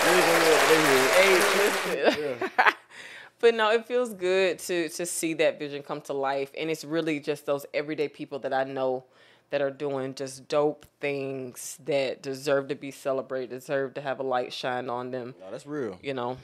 [0.05, 2.19] They ain't gonna hear it, but they hear it.
[2.21, 2.51] Hey, listen.
[3.41, 6.85] but no, it feels good to to see that vision come to life, and it's
[6.85, 9.05] really just those everyday people that I know
[9.51, 14.23] that are doing just dope things that deserve to be celebrated, deserve to have a
[14.23, 15.35] light shine on them.
[15.41, 15.99] No, that's real.
[16.03, 16.39] You know,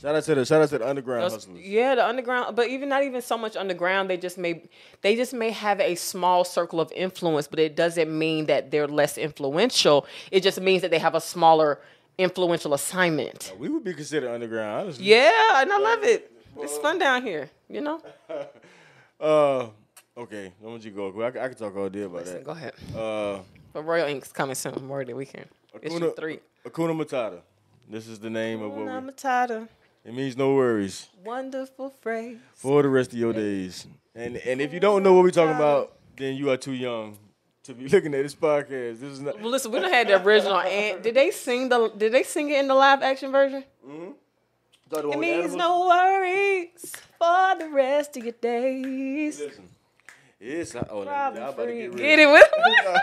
[0.00, 1.60] Shout out to the shout out to the underground Those- hustlers.
[1.60, 4.10] yeah, the underground, but even not even so much underground.
[4.10, 4.62] They just may
[5.00, 8.86] they just may have a small circle of influence, but it doesn't mean that they're
[8.88, 10.06] less influential.
[10.30, 11.80] It just means that they have a smaller
[12.18, 13.52] influential assignment.
[13.58, 15.04] We would be considered underground, honestly.
[15.06, 16.30] Yeah, and I love it.
[16.60, 18.00] It's fun down here, you know.
[19.18, 19.68] Uh,
[20.18, 20.52] okay.
[20.62, 21.08] I'm gonna you go.
[21.24, 22.44] I, can- I can talk all day about Listen, that.
[22.44, 22.74] go ahead.
[22.94, 23.38] Uh,
[23.72, 25.46] But Royal Ink's coming soon, more than we can.
[25.82, 26.40] Issue three.
[26.66, 27.40] Hakuna Matata.
[27.88, 29.68] This is the name of what Hakuna we, Matata.
[30.06, 30.36] It means.
[30.36, 32.38] No worries Wonderful phrase.
[32.54, 33.86] for the rest of your days.
[34.14, 37.18] And and if you don't know what we're talking about, then you are too young
[37.64, 39.00] to be looking at this podcast.
[39.00, 39.40] This is not.
[39.40, 40.60] Well, listen, we don't have the original.
[40.60, 41.88] And did they sing the?
[41.88, 43.64] Did they sing it in the live action version?
[44.92, 49.40] It means no worries for the rest of your days.
[49.40, 49.64] Listen.
[50.38, 52.34] Yes, I, oh, Problem I'm about to get, Get, real.
[52.36, 52.42] it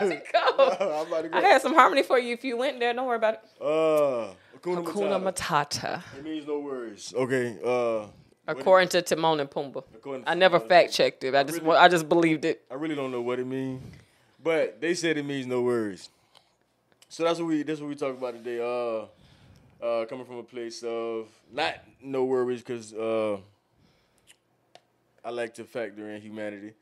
[0.01, 0.21] with me.
[0.31, 0.69] go.
[0.69, 1.37] I'm about to go.
[1.37, 2.93] I had some harmony for you if you went there.
[2.93, 3.61] Don't worry about it.
[3.61, 4.27] Uh,
[4.63, 6.02] Akuna, Hakuna Matata.
[6.02, 7.13] Matata, It means no worries.
[7.15, 7.58] Okay.
[7.63, 8.08] Uh,
[8.47, 9.84] according to Timon and Pumbaa.
[10.26, 11.36] I never fact checked it.
[11.36, 11.78] I just Really?
[11.78, 12.63] I just believed it.
[12.71, 13.82] I really don't know what it means,
[14.41, 16.10] but they said it means no worries.
[17.10, 18.60] So that's what we that's what we talk about today.
[18.60, 19.06] Uh,
[19.86, 23.38] uh, coming from a place of not no worries, because uh,
[25.26, 26.73] I like to factor in humanity.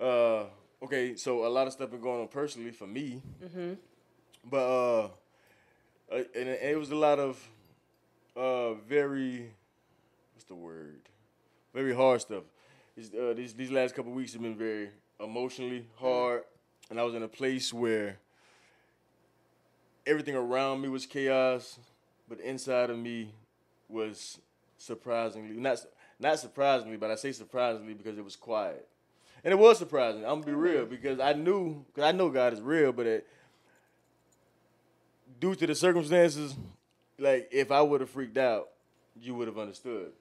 [0.00, 0.44] Uh,
[0.82, 3.20] okay, so a lot of stuff been going on personally for me,
[4.44, 5.08] but uh,
[6.12, 7.48] uh, and it it was a lot of
[8.36, 9.50] uh very
[10.34, 11.00] what's the word?
[11.74, 12.44] Very hard stuff.
[12.96, 14.90] These uh, these, these last couple weeks have been very
[15.20, 16.44] emotionally hard,
[16.90, 18.18] and I was in a place where
[20.06, 21.78] everything around me was chaos,
[22.28, 23.32] but inside of me
[23.88, 24.38] was
[24.78, 25.78] surprisingly not
[26.18, 28.86] not surprisingly, but I say surprisingly because it was quiet,
[29.44, 30.24] and it was surprising.
[30.24, 33.26] I'm gonna be real because I knew because I know God is real, but it,
[35.38, 36.54] due to the circumstances,
[37.18, 38.68] like if I would have freaked out,
[39.20, 40.12] you would have understood.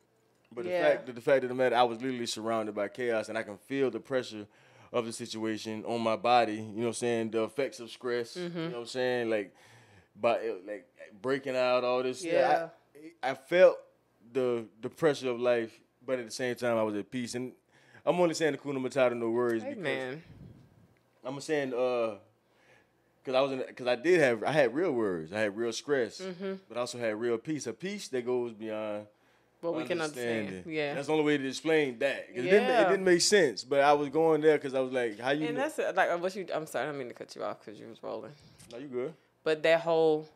[0.53, 3.30] But the fact that the fact of the matter, I was literally surrounded by chaos,
[3.30, 4.47] and I can feel the pressure
[4.93, 6.56] of the situation on my body.
[6.56, 7.32] You know what I'm saying?
[7.32, 8.38] The effects of stress.
[8.38, 9.30] You know what I'm saying?
[9.30, 9.53] Like,
[10.19, 10.88] by like
[11.21, 12.23] breaking out, all this.
[12.23, 12.69] Yeah.
[13.23, 13.77] I, I felt
[14.32, 17.36] the the pressure of life, but at the same time, I was at peace.
[17.36, 17.51] And
[18.06, 20.23] I'm only saying the Kuna Matata, no worries, Hey because man,
[21.25, 22.15] I'm saying uh,
[23.27, 25.73] cause I was in, cause I did have, I had real worries, I had real
[25.73, 26.53] stress, Mm-hmm.
[26.69, 29.05] but I also had real peace, a peace that goes beyond
[29.61, 30.63] well we can understand.
[30.65, 32.27] Yeah, that's the only way to explain that.
[32.33, 34.93] 'Cause It, didn't, it didn't make sense, but I was going there because I was
[34.93, 35.47] like, how you?
[35.47, 35.61] and know?
[35.63, 35.95] that's it.
[35.95, 36.47] like what you.
[36.53, 38.31] I'm sorry, I didn't mean to cut you off because you was rolling.
[38.71, 39.13] No, you good?
[39.43, 40.27] But that whole,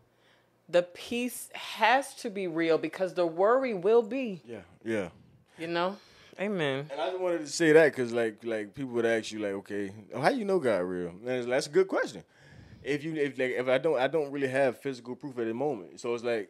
[0.68, 4.42] the peace has to be real because the worry will be.
[4.46, 5.10] Yeah, yeah.
[5.60, 5.98] You know,
[6.40, 6.88] amen.
[6.92, 9.54] And I just wanted to say that because like like people would ask you like,
[9.54, 11.10] okay, how you know God real?
[11.10, 12.24] And it's- that's a good question.
[12.84, 15.54] If you if like if I don't I don't really have physical proof at the
[15.54, 16.50] moment, so it's like,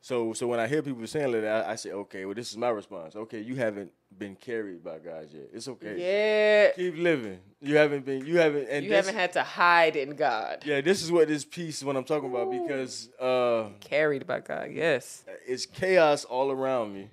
[0.00, 2.56] so so when I hear people saying that, I, I say, okay, well this is
[2.56, 3.16] my response.
[3.16, 5.48] Okay, you haven't been carried by God yet.
[5.52, 5.96] It's okay.
[5.98, 7.38] Yeah, Keep living.
[7.60, 8.24] You haven't been.
[8.24, 8.68] You haven't.
[8.68, 10.62] And you this- haven't had to hide in God.
[10.64, 14.70] Yeah, this is what this piece what I'm talking about because uh, Carried by God.
[14.72, 15.24] Yes.
[15.46, 17.10] it's chaos all around me,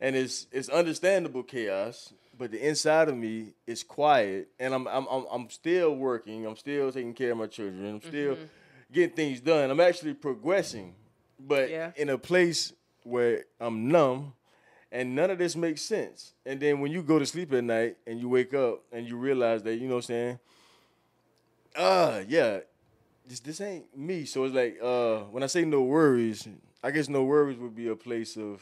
[0.00, 2.12] and it's it's understandable chaos.
[2.42, 6.44] But the inside of me is quiet, and I'm I'm I'm, I'm still working.
[6.44, 7.86] I'm still taking care of my children.
[7.86, 8.44] I'm still Mm-hmm.
[8.90, 9.70] getting things done.
[9.70, 10.96] I'm actually progressing,
[11.38, 11.92] but Yeah.
[11.94, 12.72] in a place
[13.04, 14.32] where I'm numb,
[14.90, 16.34] and none of this makes sense.
[16.44, 19.16] And then when you go to sleep at night and you wake up and you
[19.16, 20.38] realize that you know what I'm saying.
[21.76, 22.58] Ah, yeah,
[23.24, 24.24] this this ain't me.
[24.24, 26.48] So it's like uh, when I say no worries,
[26.82, 28.60] I guess no worries would be a place of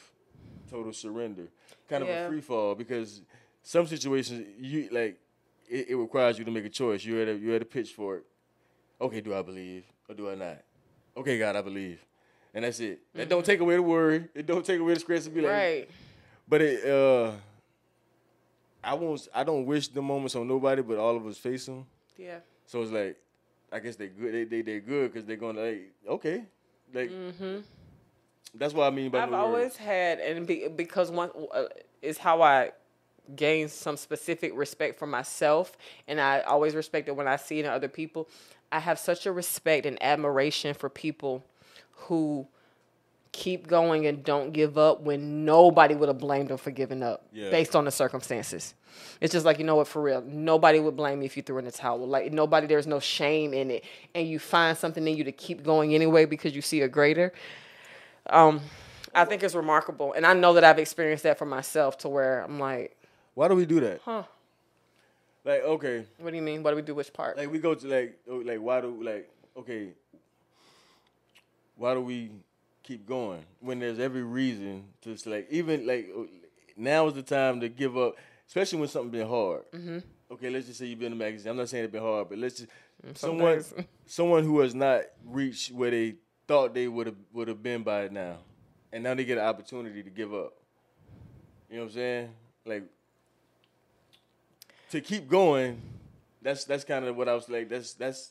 [0.70, 1.48] total surrender,
[1.88, 2.26] kind of Yeah.
[2.26, 3.22] a free fall because
[3.62, 5.18] some situations you like
[5.68, 7.04] it, it requires you to make a choice.
[7.04, 8.24] You're at a you're at a pitchfork.
[9.00, 10.58] Okay, do I believe or do I not?
[11.16, 12.04] Okay, God, I believe,
[12.54, 13.00] and that's it.
[13.14, 14.28] That don't take away the worry.
[14.34, 15.24] It don't take away the stress.
[15.24, 15.90] To be like, Right.
[16.48, 17.32] but it uh,
[18.82, 19.28] I won't.
[19.34, 21.86] I don't wish the moments on nobody, but all of us face them.
[22.16, 22.38] Yeah.
[22.66, 23.16] So it's like,
[23.72, 24.32] I guess they good.
[24.34, 26.44] They they they good because they're gonna like okay,
[26.94, 27.58] like Mm-hmm.
[28.54, 29.34] that's what I mean by Mm-hmm.
[29.34, 31.64] I've always had, and be, because one uh,
[32.02, 32.70] is how I
[33.36, 35.76] gain some specific respect for myself,
[36.08, 38.28] and I always respect it when I see it in other people.
[38.72, 41.44] I have such a respect and admiration for people
[41.92, 42.46] who
[43.32, 47.24] keep going and don't give up when nobody would have blamed them for giving up
[47.32, 47.50] Yeah.
[47.50, 48.74] based on the circumstances.
[49.20, 51.58] It's just like you know what, for real, nobody would blame you if you threw
[51.58, 52.06] in the towel.
[52.06, 55.62] Like nobody, there's no shame in it, and you find something in you to keep
[55.62, 57.32] going anyway because you see a greater.
[58.28, 58.60] Um,
[59.14, 62.42] I think it's remarkable, and I know that I've experienced that for myself to where
[62.42, 62.96] I'm like,
[63.34, 64.00] Why do we do that?
[64.04, 64.24] huh?
[65.44, 66.62] Like, okay, What do you mean?
[66.62, 66.94] Why do we do?
[66.94, 67.36] Which part?
[67.36, 69.88] like we go to like oh, like why do like okay
[71.76, 72.30] why do we
[72.82, 76.26] keep going when there's every reason to like even like oh,
[76.76, 78.16] now is the time to give up
[78.46, 79.98] especially when something been hard mm-hmm.
[80.30, 82.28] okay let's just say you've been in a magazine i'm not saying it's been hard
[82.28, 82.68] but let's just
[83.14, 83.74] someone days.
[84.06, 86.14] someone who has not reached where they
[86.46, 88.38] thought they would have would have been by now
[88.92, 90.54] and now they get an opportunity to give up
[91.70, 92.28] you know what i'm saying
[92.66, 92.84] like
[94.90, 95.80] to keep going
[96.42, 98.30] that's that's kind of what i was like that's that's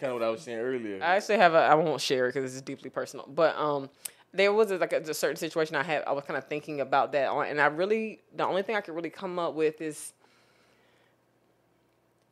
[0.00, 1.58] kind of what i was saying earlier I actually have a.
[1.58, 3.26] I won't share it because this is deeply personal.
[3.26, 3.88] But um,
[4.32, 6.02] there was a, like a, a certain situation I had.
[6.04, 8.80] I was kind of thinking about that, on, and I really the only thing I
[8.80, 10.12] could really come up with is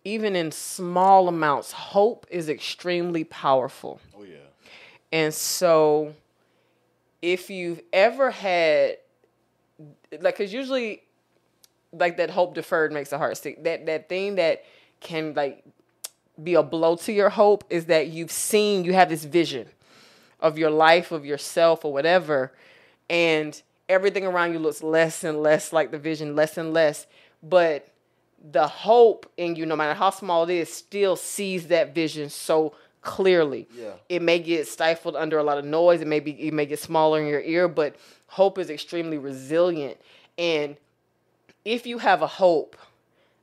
[0.04, 4.00] even in small amounts, hope is extremely powerful.
[4.18, 4.38] oh yeah
[5.12, 6.14] And so,
[7.20, 8.96] if you've ever had,
[10.20, 11.02] like, because usually,
[11.92, 13.62] like that hope deferred makes the heart sick.
[13.64, 14.64] That that thing that
[15.00, 15.64] can like
[16.42, 19.68] be a blow to your hope is that you've seen, you have this vision
[20.40, 22.52] of your life, of yourself, or whatever,
[23.08, 27.06] and everything around you looks less and less like the vision, less and less.
[27.42, 27.88] But
[28.50, 32.74] the hope in you, no matter how small it is, still sees that vision so
[33.02, 33.68] clearly.
[33.76, 33.92] Yeah.
[34.08, 36.00] It may get stifled under a lot of noise.
[36.00, 37.96] It may be it may get smaller in your ear, but
[38.28, 39.98] hope is extremely resilient.
[40.38, 40.76] And
[41.64, 42.76] if you have a hope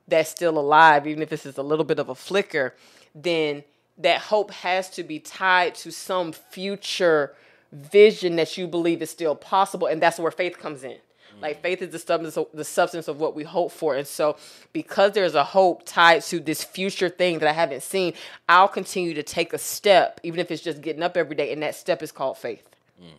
[0.08, 2.75] that's still alive, even if this is a little bit of a flicker,
[3.15, 3.63] then
[3.97, 7.36] that hope has to be tied to some future
[7.71, 10.97] vision that you believe is still possible, and that's where faith comes in.
[11.41, 11.62] Like mm.
[11.62, 14.38] faith is the substance, of, the substance of what we hope for, and so
[14.73, 18.13] because there's a hope tied to this future thing that I haven't seen,
[18.47, 21.62] I'll continue to take a step, even if it's just getting up every day, and
[21.62, 22.67] that step is called faith.
[23.01, 23.12] Mm.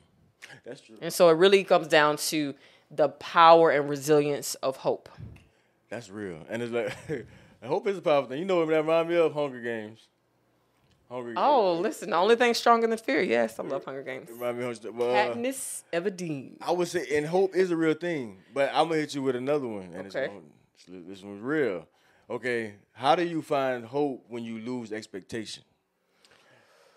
[0.65, 2.55] that's true And so it really comes down to
[2.91, 5.09] the power and resilience of hope.
[5.89, 6.93] that's real and it's like
[7.63, 10.09] i hope it's a powerful thing you know what that remind me of hunger games
[11.09, 13.21] hunger Oh, games listen, the only thing stronger than fear.
[13.23, 14.29] Yes, I love Hunger Games.
[14.31, 16.57] remind me of uh, Katniss Everdeen.
[16.61, 18.39] I would say, and hope is a real thing.
[18.55, 20.31] But I'm gonna hit you with another one, and Okay.
[20.75, 21.87] it's, this one's real.
[22.29, 25.65] Okay, how do you find hope when you lose expectation?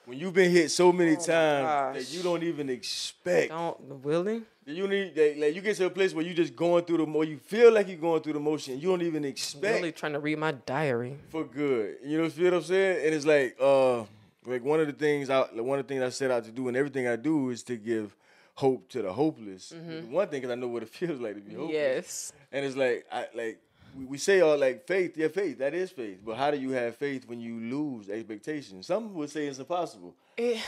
[0.06, 4.44] When you've been hit so many times that you don't even expect, Don't Willie.
[4.66, 7.06] You need, that, like you get to a place where you just going through the,
[7.06, 8.80] mo you feel like you're going through the motion.
[8.80, 11.18] You don't even expect Really trying to read my diary.
[11.30, 11.98] for good.
[12.04, 13.06] You know feel what I'm saying?
[13.06, 14.04] And it's like, uh,
[14.46, 16.52] like one of the things I, like one of the things I set out to
[16.52, 18.16] do, and everything I do is to give
[18.56, 19.74] hope to the hopeless.
[20.10, 21.74] One thing, because I know what it feels like to be hopeless.
[21.74, 22.34] Yes.
[22.52, 23.60] And it's like, I like
[24.08, 26.20] we, say all like faith, yeah, faith, that is faith.
[26.26, 28.88] But how do you have faith when you lose expectations?
[28.88, 30.16] Some would say it's impossible.
[30.38, 30.60] Eh,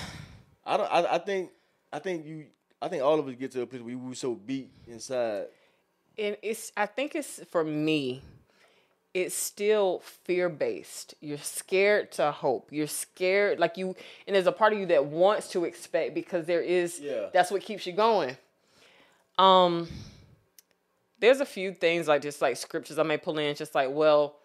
[0.66, 0.92] I don't.
[0.92, 1.52] I, I think.
[1.92, 2.46] I think you.
[2.82, 5.46] I think all of us get to a place where we were so beat inside.
[6.18, 8.22] and it's I think it's for me,
[9.14, 11.16] it's still fear based.
[11.22, 12.70] You're scared to hope.
[12.72, 13.96] You're scared like you
[14.28, 17.30] and there's a part of you that wants to expect because there is Yeah.
[17.34, 18.38] that's what keeps you going.
[19.38, 19.88] Um
[21.20, 24.36] there's a few things like just like scriptures I may pull in, just like, well,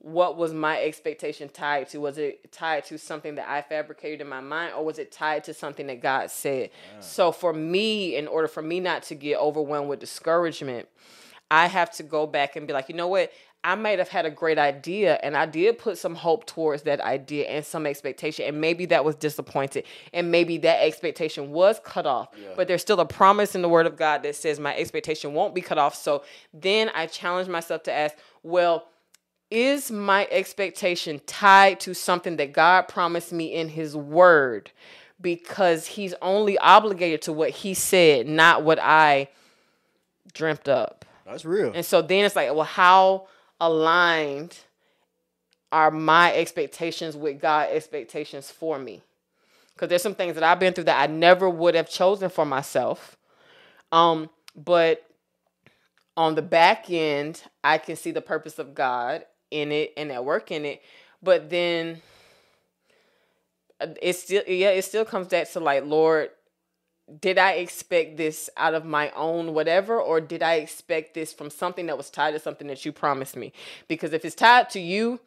[0.00, 1.98] what was my expectation tied to?
[1.98, 5.44] Was it tied to something that I fabricated in my mind, or was it tied
[5.44, 6.70] to something that God said?
[7.00, 10.88] So for me, in order for me not to get overwhelmed with discouragement,
[11.50, 13.32] I have to go back and be like, you know what?
[13.64, 17.00] I might have had a great idea and I did put some hope towards that
[17.00, 18.44] idea and some expectation.
[18.46, 19.84] And maybe that was disappointed.
[20.12, 22.28] And maybe that expectation was cut off.
[22.54, 25.56] But there's still a promise in the word of God that says my expectation won't
[25.56, 25.96] be cut off.
[25.96, 26.22] So
[26.54, 28.86] then I challenge myself to ask, well,
[29.50, 34.70] is my expectation tied to something that God promised me in his word?
[35.20, 39.28] Because he's only obligated to what he said, not what I
[40.32, 41.04] dreamt up.
[41.26, 41.72] That's real.
[41.74, 43.26] And so then it's like, well, how
[43.60, 44.56] aligned
[45.72, 49.02] are my expectations with God expectations for me?
[49.74, 52.44] Because there's some things that I've been through that I never would have chosen for
[52.44, 53.16] myself.
[53.92, 55.04] Um, but
[56.16, 60.24] on the back end, I can see the purpose of God in it and at
[60.24, 60.82] work in it.
[61.22, 62.02] But then
[63.80, 66.30] uh, it still yeah, it still comes back to like, Lord,
[67.20, 71.50] did I expect this out of my own whatever, or did I expect this from
[71.50, 73.52] something that was tied to something that you promised me?
[73.88, 75.20] Because if it's tied to you,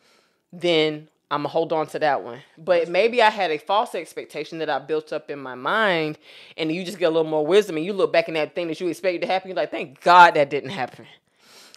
[0.54, 2.42] then I'm gonna hold on to that one.
[2.58, 6.18] But maybe I had a false expectation that I built up in my mind,
[6.58, 8.68] and you just get a little more wisdom, and you look back in that thing
[8.68, 9.50] that you expected to happen.
[9.50, 11.08] You're like, thank God that didn't happen.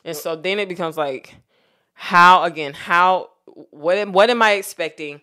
[0.04, 1.36] And so then it becomes like,
[1.94, 2.74] how again?
[2.74, 3.30] How
[3.70, 5.20] what am what am I expecting?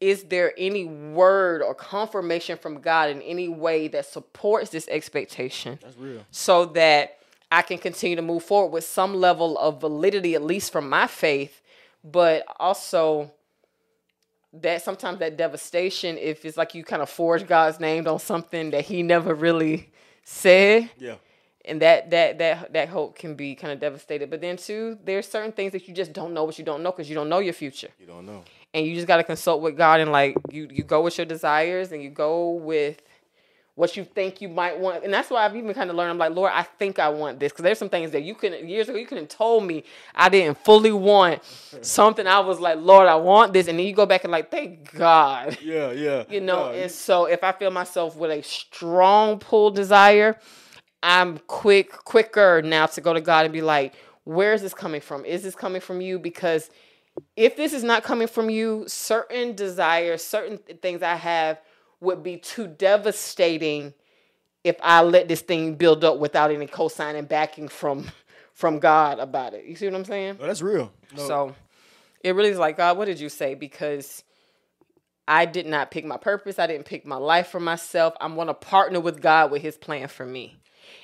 [0.00, 5.78] Is there any word or confirmation from God in any way that supports this expectation?
[5.82, 6.24] That's real.
[6.30, 7.18] So that
[7.52, 11.06] I can continue to move forward with some level of validity, at least from my
[11.06, 11.60] faith,
[12.02, 13.30] but also
[14.52, 18.70] that sometimes that devastation, if it's like you kind of forge God's name on something
[18.70, 19.90] that He never really
[20.24, 21.16] said, Yeah.
[21.64, 24.30] And that that that that hope can be kind of devastated.
[24.30, 26.90] But then too, there's certain things that you just don't know what you don't know
[26.92, 28.42] because you don't know your future, You don't know.
[28.74, 31.26] and you just got to consult with God and like you you go with your
[31.26, 33.02] desires and you go with
[33.76, 36.10] what you think you might want, and that's why I've even kind of learned.
[36.10, 38.68] I'm like, Lord, I think I want this because there's some things that you couldn't
[38.68, 39.84] years ago you couldn't told me
[40.14, 41.42] I didn't fully want
[41.80, 42.26] something.
[42.26, 44.92] I was like, Lord, I want this, and then you go back and like, thank
[44.94, 46.24] God Yeah, yeah.
[46.28, 50.38] you know Yeah, and so if i feel myself with a strong pull desire
[51.02, 53.94] i'm quick quicker now to go to god and be like
[54.24, 56.70] where is this coming from is this coming from you because
[57.36, 61.60] if this is not coming from you certain desires certain things i have
[62.00, 63.92] would be too devastating
[64.64, 68.10] if i let this thing build up without any cosign and backing from
[68.52, 70.92] from god about it you see what i'm saying No, that's real.
[71.16, 71.54] No, so
[72.22, 73.54] it really is like, God, what did you say?
[73.54, 74.22] Because
[75.26, 76.58] I did not pick my purpose.
[76.58, 78.12] I didn't pick my life for myself.
[78.20, 80.58] I'm going to partner with God with his plan for me.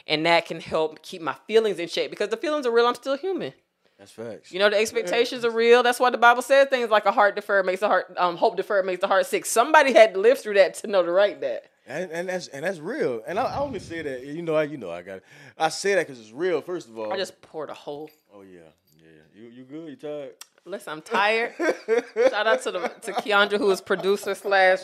[0.07, 2.87] And that can help keep my feelings in shape because the feelings are real.
[2.87, 3.53] I'm still human.
[3.99, 4.53] that's facts.
[4.53, 5.83] You know, the expectations are real.
[5.83, 8.57] That's why the Bible says things like a heart deferred makes the heart, um, hope
[8.57, 9.45] deferred makes the heart sick.
[9.45, 11.65] Somebody had to live through that to know to write that.
[11.89, 13.23] And, and that's and that's real.
[13.27, 15.25] And I, I only say that you know I you know I got it.
[15.57, 16.61] I say that because it's real.
[16.61, 18.11] First of all, I just poured a whole.
[18.35, 18.59] oh yeah
[18.99, 19.43] yeah yeah.
[19.43, 19.89] You you good?
[19.91, 20.35] You tired?
[20.65, 21.53] Listen, I'm tired.
[21.59, 24.81] Shout out to the to Keandra, who is producer slash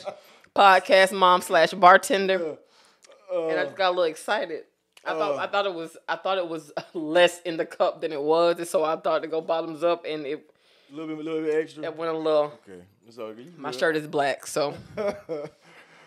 [0.55, 2.57] podcast mom slash bartender.
[3.33, 4.64] and I just got a little excited.
[5.05, 8.12] I thought I thought it was I thought it was less in the cup than
[8.12, 10.48] it was, and so I thought to go bottoms up, and it,
[10.90, 11.84] A little bit a little bit extra.
[11.84, 12.59] it went a little.
[12.68, 13.59] Okay, it's all good.
[13.59, 14.74] My shirt is black, so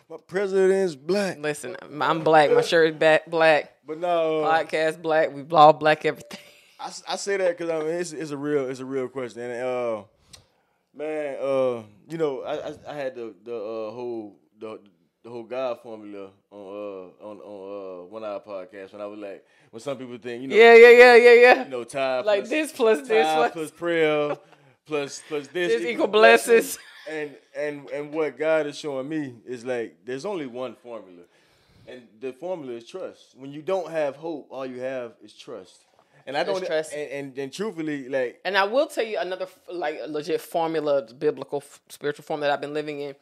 [0.07, 1.39] My president's black.
[1.39, 2.51] listen, I'm black.
[2.51, 3.73] My shirt is back black.
[3.87, 5.33] But no, uh, Podcast black.
[5.33, 6.39] We all black everything.
[6.79, 9.63] I say that because I mean it's, it's a real it's a real question and
[9.63, 10.03] uh
[10.93, 14.79] man uh you know I I, I had the the uh, whole the
[15.25, 19.19] the whole God formula on uh on on uh one hour podcast when I was
[19.19, 21.63] like when some people think you know Yeah, yeah, yeah, yeah, yeah.
[21.63, 24.37] you know time Like plus, this plus this time plus plus prayer
[24.85, 26.77] plus plus this, This equal blessings.
[27.09, 31.23] and and and what God is showing me is like there's only one formula
[31.87, 35.81] and the formula is trust when you don't have hope all you have is trust
[36.27, 36.93] and I don't trust.
[36.93, 41.63] and, and and truthfully like And I will tell you another like legit formula, biblical
[41.89, 43.15] spiritual form that I've been living in.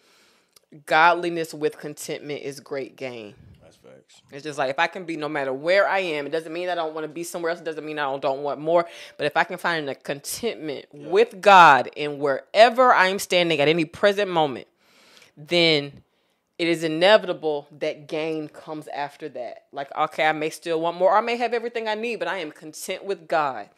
[0.86, 3.36] Godliness with contentment is great gain.
[3.62, 6.32] that's facts It's just like if I can be no matter where I am, it
[6.32, 7.60] doesn't mean I don't want to be somewhere else.
[7.60, 8.88] It doesn't mean I don't, don't want more.
[9.18, 13.86] But if I can find a contentment with God in wherever I'm standing at any
[13.86, 14.68] present moment,
[15.38, 16.04] then
[16.58, 19.66] it is inevitable that gain comes after that.
[19.72, 22.28] Like, okay, I may still want more, or I may have everything I need, but
[22.28, 23.70] I am content with God.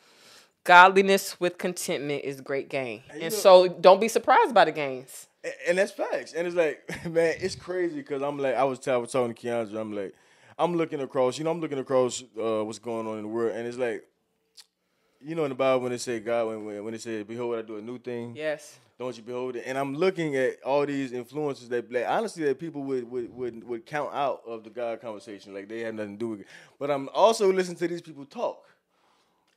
[0.63, 3.03] Godliness with contentment is great gain.
[3.11, 5.27] And know- so don't be surprised by the gains.
[5.67, 8.91] And, that's facts and it's like man it's crazy because I'm like I was, t-
[8.91, 10.13] I was talking to Keandra I'm like
[10.57, 13.55] I'm looking across you know I'm looking across uh, what's going on in the world
[13.55, 14.03] and it's like
[15.21, 17.55] you know in the Bible when they say God when when, when they say behold
[17.55, 18.79] I do a new thing Yes.
[18.97, 19.63] don't you behold it?
[19.65, 23.63] And I'm looking at all these influences that, like, honestly, that people would, would would
[23.65, 26.47] would count out of the God conversation, like they have nothing to do with it.
[26.79, 28.63] But I'm also listening to these people talk,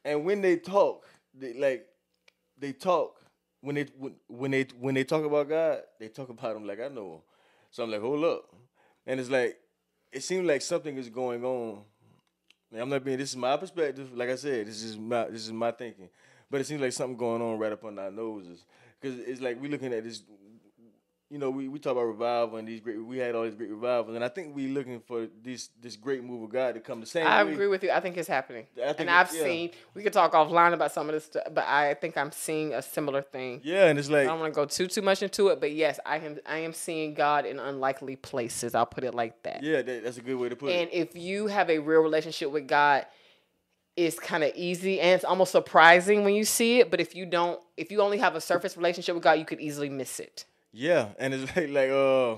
[0.05, 1.86] and when they talk, they like
[2.59, 3.20] they talk
[3.61, 3.87] when they
[4.29, 7.21] when, they when they talk about God, they talk about him like I know him.
[7.71, 8.55] So I'm like, hold up,
[9.07, 9.59] and it's like
[10.13, 11.83] it seems like something is going on.
[12.71, 13.19] Now, I'm not being.
[13.19, 14.13] This is my perspective.
[14.15, 16.09] Like I said, this is my this is my thinking.
[16.51, 18.65] But it seems like something going on right up under our noses.
[19.01, 20.23] Because it's like we're looking at this.
[21.31, 23.05] You know, we, we talk about revival and these great.
[23.05, 26.24] We had all these great revivals, and I think we're looking for this this great
[26.24, 27.26] move of God to come the same.
[27.26, 27.53] I way.
[27.53, 27.91] agree with you.
[27.91, 28.66] I think it's happening.
[28.74, 29.43] Think and I've yeah.
[29.43, 32.72] seen, we could talk offline about some of this stuff, but I think I'm seeing
[32.72, 33.61] a similar thing.
[33.62, 35.72] Yeah, and it's like I don't want to go too too much into it, but
[35.72, 38.74] yes, I am I am seeing God in unlikely places.
[38.74, 39.62] I'll put it like that.
[39.62, 40.95] yeah, that, that's a good way to put And it.
[40.95, 43.05] And if you have a real relationship with God,
[43.99, 46.91] it's kind of easy and it's almost surprising when you see it.
[46.91, 49.61] But if you don't, if you only have a surface relationship with God, you could
[49.61, 50.47] easily miss it.
[50.79, 52.37] Yeah, and it's like like uh,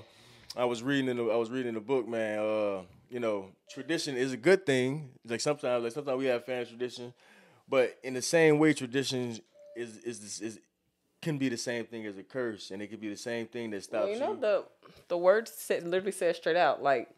[0.57, 2.39] I was reading in the, I was reading the book, man.
[2.39, 5.11] Uh, you know, tradition is a good thing.
[5.27, 7.13] Like sometimes, like sometimes we have family tradition,
[7.69, 9.41] but in the same way, tradition is
[9.75, 10.59] is is is
[11.21, 13.69] can be the same thing as a curse, and it could be the same thing
[13.71, 14.39] that stops Well, you know you.
[14.39, 14.63] the
[15.07, 17.09] the word said, literally says straight out like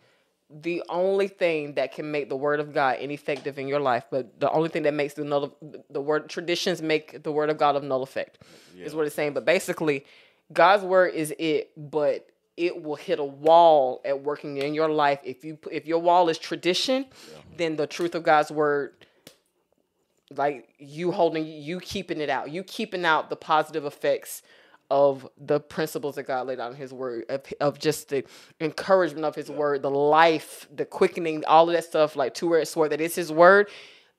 [0.50, 4.40] the only thing that can make the word of God ineffective in your life, but
[4.42, 5.56] the only thing that makes the null
[5.90, 8.40] the word traditions make the word of God of null effect
[8.78, 9.34] is what it's saying.
[9.34, 10.06] But basically,
[10.52, 12.28] God's word is it, but
[12.58, 15.20] it will hit a wall at working in your life.
[15.24, 17.06] If you if your wall is tradition,
[17.58, 18.94] then the truth of God's word
[20.36, 22.52] like you holding you keeping it out.
[22.52, 24.44] You keeping out the positive effects
[24.92, 28.24] of the principles that god laid out in his word of, of just the
[28.60, 32.68] encouragement of his word the life the quickening all of that stuff like to two-edged
[32.68, 33.70] sword that is his word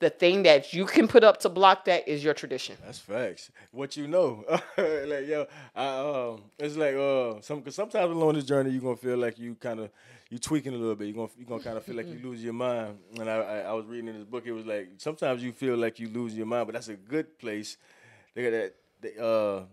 [0.00, 3.50] the thing that you can put up to block that is your tradition That's facts.
[3.70, 4.44] What you know,
[4.76, 8.96] like yo, I um, it's like uh, some cause sometimes along this journey you're gonna
[8.96, 9.90] feel like you kind of
[10.30, 11.06] you tweaking a little bit.
[11.06, 12.98] You gonna you gonna kind of feel like you lose your mind.
[13.18, 15.76] And I, I I was reading in this book, it was like sometimes you feel
[15.76, 17.76] like you lose your mind, but that's a good place.
[18.34, 18.74] They got that.
[19.00, 19.64] They, uh,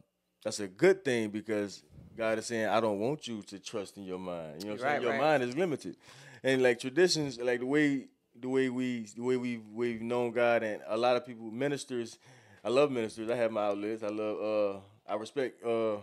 [0.43, 1.84] that's a good thing because
[2.17, 4.61] God is saying I don't want you to trust in your mind.
[4.61, 5.01] You know what I'm Right, saying?
[5.03, 5.19] Your right.
[5.19, 5.95] mind is limited,
[6.43, 8.05] and like traditions, like the way
[8.39, 12.17] the way we the way we we've known God, and a lot of people ministers.
[12.63, 13.29] I love ministers.
[13.29, 14.03] I have my outlets.
[14.03, 14.75] I love.
[14.75, 14.79] Uh,
[15.11, 15.97] I respect uh,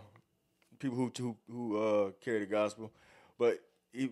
[0.79, 2.91] people who who who uh, carry the gospel,
[3.37, 3.59] but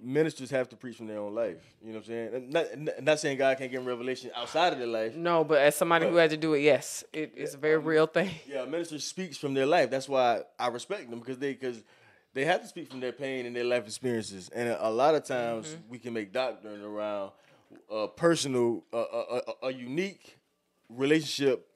[0.01, 1.57] ministers have to preach from their own life.
[1.83, 2.49] You know what I'm saying?
[2.49, 5.15] Not, not- saying God can't give them revelation outside of their life.
[5.15, 8.07] no but as somebody who had to do it yes it, it's a very real
[8.07, 9.91] thing Yeah, a minister speaks from their life.
[9.91, 11.83] That's why I respect them because they because
[12.33, 14.49] they have to speak from their pain and their life experiences.
[14.49, 15.89] And a, a lot of times Mm-hmm.
[15.91, 17.31] we can make doctrine around
[17.89, 20.37] a personal, uh, a, a, a unique
[20.89, 21.67] relationship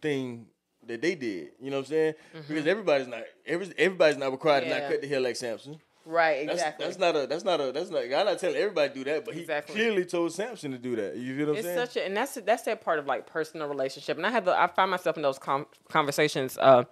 [0.00, 0.46] thing
[0.86, 1.50] that they did.
[1.60, 2.14] You know what I'm saying?
[2.48, 4.80] Because everybody's not every, everybody's not required to Mm-hmm.
[4.80, 5.78] Not cut the hair like Samson.
[6.06, 8.94] right exactly that's not a that's not a that's not I'm not telling everybody to
[8.94, 9.74] do that, but he Exactly.
[9.74, 11.16] clearly told Samson to do that.
[11.16, 11.78] You feel what I'm it's saying?
[11.86, 14.58] such a and that's that's that part of like personal relationship and i have the
[14.58, 16.84] i find myself in those com- conversations uh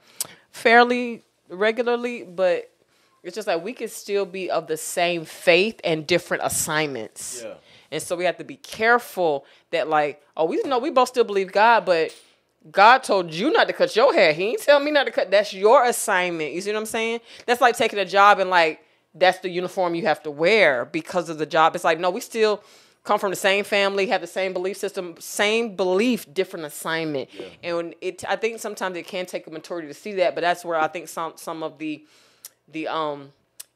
[0.50, 2.70] fairly regularly but
[3.22, 7.54] it's just like we could still be of the same faith and different assignments Yeah.
[7.90, 11.24] And so we have to be careful that like oh we know we both still
[11.24, 12.12] believe god but
[12.70, 14.32] God told you not to cut your hair.
[14.32, 15.30] He ain't tell me not to cut.
[15.30, 16.52] That's your assignment.
[16.52, 17.20] You see what I'm saying?
[17.46, 18.84] That's like taking a job and like
[19.14, 21.74] that's the uniform you have to wear because of the job.
[21.74, 22.62] It's like no, we still
[23.04, 27.30] come from the same family, have the same belief system, same belief, different assignment.
[27.62, 30.34] And when it, I think sometimes it can take a maturity to see that.
[30.34, 32.04] But that's where I think some some of the
[32.70, 33.32] the um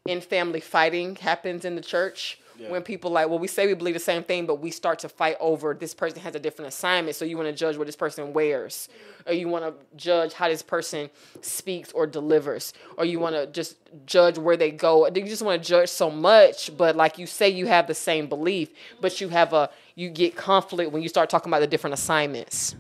[0.07, 2.39] in family fighting happens in the church
[2.71, 5.09] when people like well we say we believe the same thing but we start to
[5.09, 7.17] fight over this person has a different assignment.
[7.17, 8.89] So you want to judge what this person wears.
[9.27, 11.11] Or you want to judge how this person
[11.41, 12.73] speaks or delivers.
[12.97, 15.07] Or you want to just judge where they go.
[15.07, 18.27] You just want to judge so much but like you say you have the same
[18.27, 21.95] belief but you have a you get conflict when you start talking about the different
[21.95, 22.75] assignments.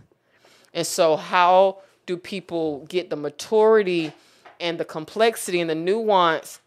[0.74, 4.12] And so, how do people get the maturity
[4.58, 6.60] and the complexity and the nuance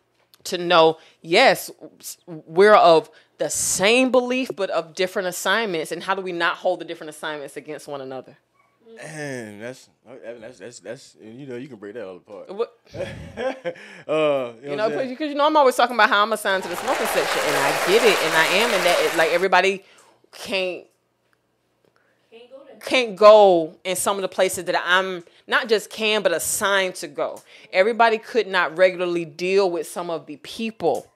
[0.46, 1.70] to know, yes,
[2.26, 5.91] we're of the same belief, but of different assignments?
[5.91, 8.38] And how do we not hold the different assignments against one another?
[8.98, 9.89] Man, that's
[10.24, 12.50] that's that's that's you know you can break that all apart.
[12.56, 13.02] What- uh,
[13.36, 13.76] you
[14.08, 16.78] know, You know, because you know, I'm always talking about how I'm assigned to the
[16.78, 19.84] smoking section, and I get it, and I am, and that it, like everybody
[20.32, 20.86] can't
[22.32, 26.32] Can't go can't go in some of the places that I'm not just can but
[26.32, 27.41] assigned to go.
[27.72, 31.08] Everybody could not regularly deal with some of the people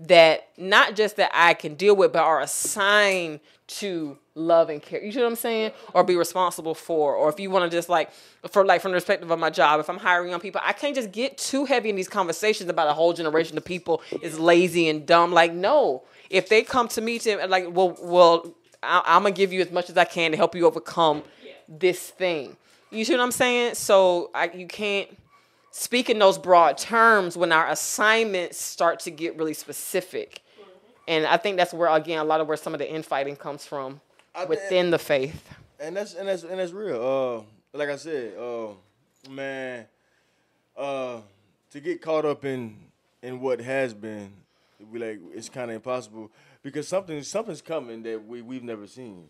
[0.00, 5.02] that not just that I can deal with, but are assigned to love and care.
[5.02, 5.72] You see what I'm saying?
[5.94, 7.14] Or be responsible for.
[7.14, 8.10] Or if you want to just like
[8.50, 10.94] for like from the perspective of my job, if I'm hiring young people, I can't
[10.94, 14.88] just get too heavy in these conversations about a whole generation of people is lazy
[14.88, 15.32] and dumb.
[15.32, 16.02] Like, no.
[16.30, 19.70] If they come to me to like, well, well, I, I'm gonna give you as
[19.70, 21.22] much as I can to help you overcome
[21.68, 22.56] this thing.
[22.90, 23.74] You see what I'm saying?
[23.74, 25.08] So I, you can't
[25.70, 30.42] speak in those broad terms when our assignments start to get really specific.
[31.06, 33.64] And I think that's where again a lot of where some of the infighting comes
[33.66, 34.00] from
[34.34, 35.48] I thi- within the faith.
[35.78, 37.46] and that's and that's and that's real.
[37.74, 38.68] Uh, like I said, uh,
[39.30, 39.86] man,
[40.76, 41.20] uh,
[41.70, 42.76] to get caught up in
[43.22, 44.32] in what has been,
[44.90, 46.30] we like it's kind of impossible
[46.62, 49.28] because something something's coming that we we've never seen.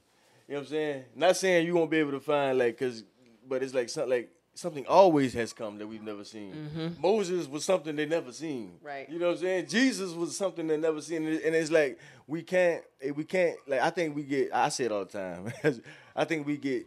[0.49, 1.05] You know what I'm saying?
[1.15, 3.05] Not saying you won't be able to find like cause,
[3.51, 6.97] but it's like something like something always has come that we've never seen.
[7.01, 8.79] Moses was something they never seen.
[8.83, 9.09] Right.
[9.11, 9.67] You know what I'm saying?
[9.67, 13.81] Jesus was something they never seen, and it's like we can't eh, we can't like
[13.81, 15.53] I think we get I say it all the time.
[16.17, 16.87] I think we get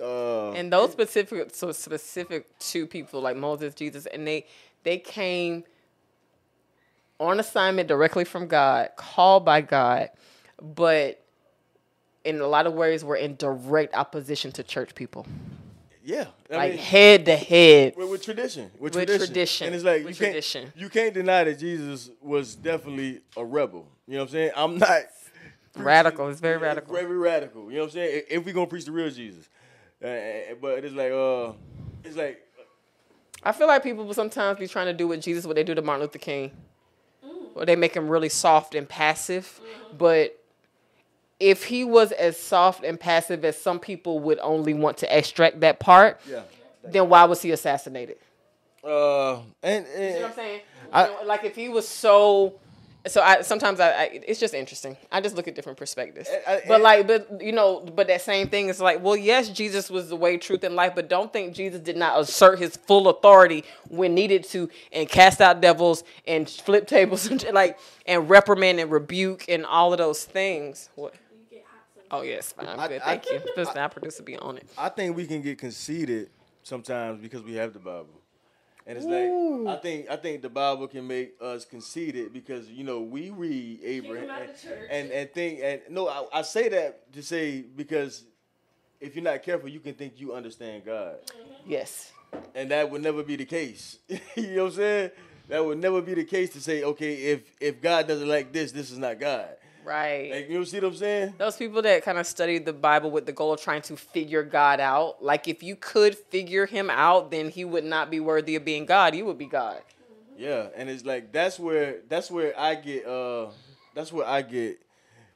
[0.00, 4.46] uh And those specific so specific to people like Moses, Jesus, and they
[4.82, 5.64] they came
[7.20, 10.10] on assignment directly from God, called by God,
[10.60, 11.22] but
[12.24, 15.26] in a lot of ways were in direct opposition to church people.
[16.04, 17.94] Yeah, I like mean, head to head.
[17.96, 19.26] with, with tradition, with, With tradition.
[19.26, 20.72] tradition, and it's like with you can't tradition.
[20.76, 23.86] you can't deny that Jesus was definitely a rebel.
[24.08, 24.50] You know what I'm saying?
[24.56, 25.02] I'm not
[25.76, 26.28] Radical.
[26.28, 26.92] It's very Yeah, radical.
[26.94, 27.70] Very radical.
[27.70, 28.22] You know what I'm saying?
[28.28, 29.48] If- If we gonna preach the real Jesus,
[30.02, 31.52] uh, uh, but it's like uh,
[32.04, 32.42] it's like
[33.44, 35.74] I feel like people will sometimes be trying to do with Jesus what they do
[35.74, 36.50] to Martin Luther King.
[37.54, 39.60] Or they make him really soft and passive.
[39.96, 40.38] But
[41.42, 45.60] if he was as soft and passive as some people would only want to extract
[45.60, 46.42] that part, yeah.
[46.84, 48.16] then why was he assassinated?
[48.84, 50.60] Uh, and, and You know what I'm saying?
[50.92, 52.54] I- You know, like if he was so
[53.04, 54.96] so I sometimes I, I it's just interesting.
[55.10, 56.28] I just look at different perspectives.
[56.46, 59.90] I- but like but you know, but that same thing is like, well, yes, Jesus
[59.90, 63.08] was the way, truth, and life, but don't think Jesus did not assert his full
[63.08, 67.76] authority when needed to and cast out devils and flip tables and like
[68.06, 70.88] and reprimand and rebuke and all of those things.
[70.94, 71.14] What?
[71.14, 72.01] You get hot sometimes.
[72.12, 73.00] Oh yes, fine, I'm I- good.
[73.02, 73.40] I- Thank you.
[73.56, 74.68] Listen, our producer be on it.
[74.76, 76.30] I think we can get conceited
[76.62, 78.20] sometimes because we have the Bible.
[78.86, 79.64] And it's Ooh.
[79.64, 83.30] like I think I think the Bible can make us conceited because you know we
[83.30, 84.50] read Abraham and,
[84.90, 88.24] and and think and no I, I say that to say because
[89.00, 91.14] if you're not careful you can think you understand God
[91.64, 92.10] Yes.
[92.56, 93.98] and that would never be the case.
[94.08, 94.18] you
[94.56, 95.10] know what I'm saying?
[95.48, 98.72] That would never be the case to say okay if if God doesn't like this
[98.72, 99.48] this is not God.
[99.84, 100.30] Right.
[100.30, 101.34] Like you see what I'm saying?
[101.38, 104.42] Those people that kind of study the Bible with the goal of trying to figure
[104.42, 108.56] God out, like if you could figure him out, then he would not be worthy
[108.56, 109.14] of being God.
[109.14, 109.82] You would be God.
[110.36, 113.48] Yeah, and it's like that's where that's where I get uh
[113.94, 114.80] that's where I get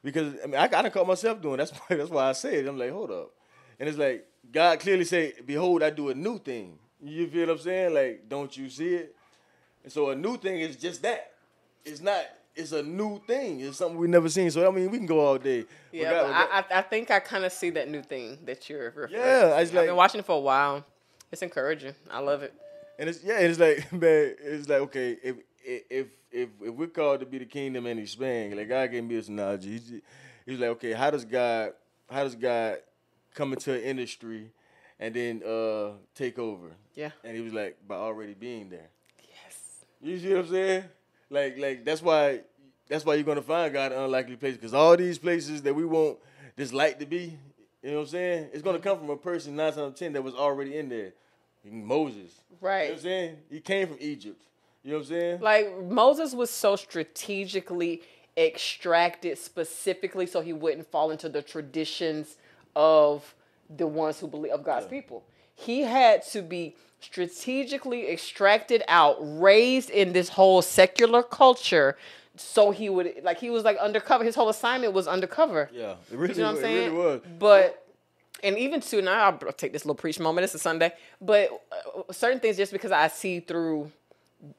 [0.03, 2.67] because I mean I gotta caught myself doing that's why that's why I say it.
[2.67, 3.31] I'm like, hold up.
[3.79, 6.79] And it's like God clearly say, Behold, I do a new thing.
[7.03, 7.93] You feel what I'm saying?
[7.93, 9.15] Like, don't you see it?
[9.83, 11.33] And so a new thing is just that.
[11.85, 12.25] It's not
[12.57, 13.61] it's a new thing.
[13.61, 14.49] It's something we've never seen.
[14.51, 15.65] So I mean we can go all day.
[15.91, 19.13] Yeah, I, I, I think I kind of see that new thing that you're referring
[19.13, 19.59] Yeah, to.
[19.61, 20.85] it's I've like- been watching it for a while.
[21.31, 21.93] It's encouraging.
[22.09, 22.53] I love it.
[22.99, 27.19] And it's yeah, it's like man, it's like okay, if if if if we're called
[27.21, 29.71] to be the kingdom and expand, like God gave me this analogy.
[29.71, 29.93] He's,
[30.45, 31.73] he's like, okay, how does God
[32.09, 32.77] how does God
[33.35, 34.49] come into an industry
[34.99, 36.71] and then uh take over?
[36.95, 37.11] Yeah.
[37.23, 38.89] And he was like, by already being there.
[39.19, 39.85] Yes.
[40.01, 40.83] You see what I'm saying?
[41.29, 42.41] Like like that's why
[42.87, 45.85] that's why you're gonna find God in unlikely places because all these places that we
[45.85, 46.17] want
[46.55, 47.37] this light to be,
[47.83, 48.49] you know what I'm saying?
[48.53, 50.89] It's gonna come from a person nine times out of ten that was already in
[50.89, 51.13] there.
[51.69, 52.15] Moses.
[52.49, 52.89] You know Right.
[52.89, 53.37] what I'm saying?
[53.49, 54.41] He came from Egypt.
[54.83, 55.41] You know what I'm saying?
[55.41, 58.01] Like Moses was so strategically
[58.37, 62.37] extracted specifically so he wouldn't fall into the traditions
[62.75, 63.35] of
[63.75, 65.23] the ones who believe of God's people.
[65.55, 71.97] He had to be strategically extracted out, raised in this whole secular culture
[72.39, 74.23] so he would like he was like undercover.
[74.23, 75.69] His whole assignment was undercover.
[75.73, 76.93] yeah, it really, You know what I'm saying?
[76.93, 77.21] really was.
[77.39, 77.83] But
[78.43, 80.45] and even too now, I'll take this little preach moment.
[80.45, 83.91] It's a Sunday, but uh, certain things just because I see through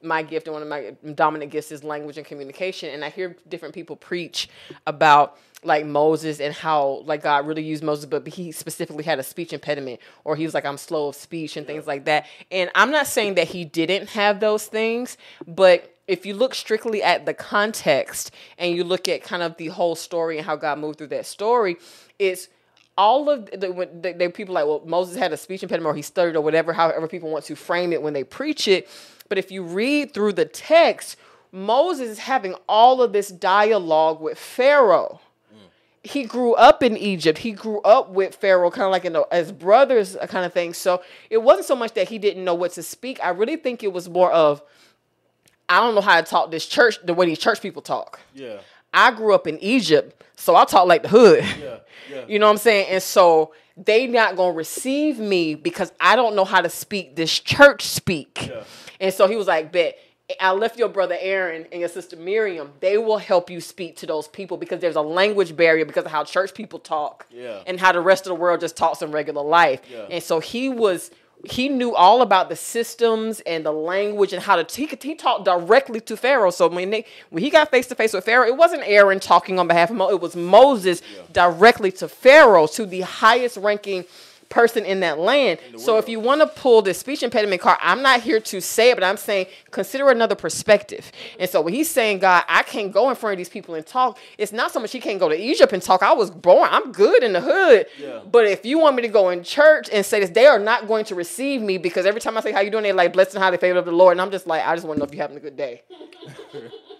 [0.03, 3.37] my gift and one of my dominant gifts is language and communication, and I hear
[3.49, 4.49] different people preach
[4.87, 9.23] about like Moses and how like God really used Moses, but he specifically had a
[9.23, 12.27] speech impediment, or he was like I'm slow of speech and things like that.
[12.51, 17.03] And I'm not saying that he didn't have those things, but if you look strictly
[17.03, 20.79] at the context and you look at kind of the whole story and how God
[20.79, 21.77] moved through that story,
[22.19, 22.49] it's
[22.97, 25.95] all of the, when the, the people like, well, Moses had a speech impediment or
[25.95, 28.89] he stuttered or whatever, however people want to frame it when they preach it.
[29.29, 31.17] But if you read through the text,
[31.53, 35.21] Moses is having all of this dialogue with Pharaoh.
[36.05, 37.39] He grew up in Egypt.
[37.39, 40.53] He grew up with Pharaoh, kind of like in a, as brothers, uh, kind of
[40.53, 40.73] thing.
[40.73, 43.19] So it wasn't so much that he didn't know what to speak.
[43.23, 44.63] I really think it was more of,
[45.69, 48.21] I don't know how to talk this church the way these church people talk.
[48.35, 48.59] Yeah,
[48.95, 51.45] I grew up in Egypt, so I talk like the hood.
[51.61, 51.79] yeah,
[52.11, 52.25] yeah.
[52.29, 52.89] You know what I'm saying?
[52.91, 57.39] And so they not gonna receive me because I don't know how to speak this
[57.39, 58.49] church speak.
[58.49, 58.65] Yeah.
[59.01, 59.99] And so he was like, Bet,
[60.41, 62.73] I left your brother Aaron and your sister Miriam.
[62.81, 66.11] They will help you speak to those people because there's a language barrier because of
[66.11, 67.27] how church people talk.
[67.31, 67.63] Yeah.
[67.67, 69.81] And how the rest of the world just talks in regular life.
[69.91, 70.07] Yeah.
[70.11, 71.11] And so he was
[71.45, 75.45] he knew all about the systems and the language and how to he he talked
[75.45, 76.51] directly to Pharaoh.
[76.51, 79.59] So when they when he got face to face with Pharaoh, it wasn't Aaron talking
[79.59, 81.01] on behalf of Mo, it was Moses
[81.33, 84.05] directly to Pharaoh, to the highest ranking
[84.49, 85.59] person in that land.
[85.77, 88.91] So if you want to pull the speech impediment card, I'm not here to say
[88.91, 91.11] it, but I'm saying consider another perspective.
[91.39, 93.87] And so when he's saying, God, I can't go in front of these people and
[93.87, 96.03] talk, it's not so much he can't go to Egypt and talk.
[96.03, 97.87] I was born, I'm good in the hood.
[97.99, 98.21] Yeah.
[98.31, 100.89] But if you want me to go in church and say this, they are not
[100.89, 103.35] going to receive me because every time I say how you doing, they're like blessed
[103.35, 104.13] and highly favored of the Lord.
[104.13, 105.83] And I'm just like, I just want to know if you're having a good day.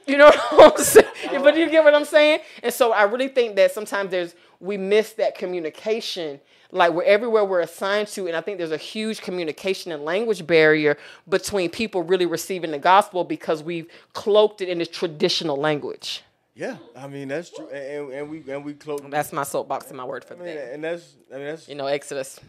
[0.09, 1.43] You know what I'm saying?
[1.43, 2.41] But you get what I'm saying?
[2.63, 6.41] And so I really think that sometimes there's we miss that communication.
[6.71, 10.47] Like we're everywhere we're assigned to, and I think there's a huge communication and language
[10.47, 10.99] barrier
[11.29, 16.23] between people really receiving the gospel because we've cloaked it in this traditional language.
[16.55, 19.01] Yeah, I mean that's true, and, and we and we close.
[19.09, 20.71] That's my soapbox and my word for I mean, day.
[20.75, 22.41] and that's I mean that's You know, Exodus.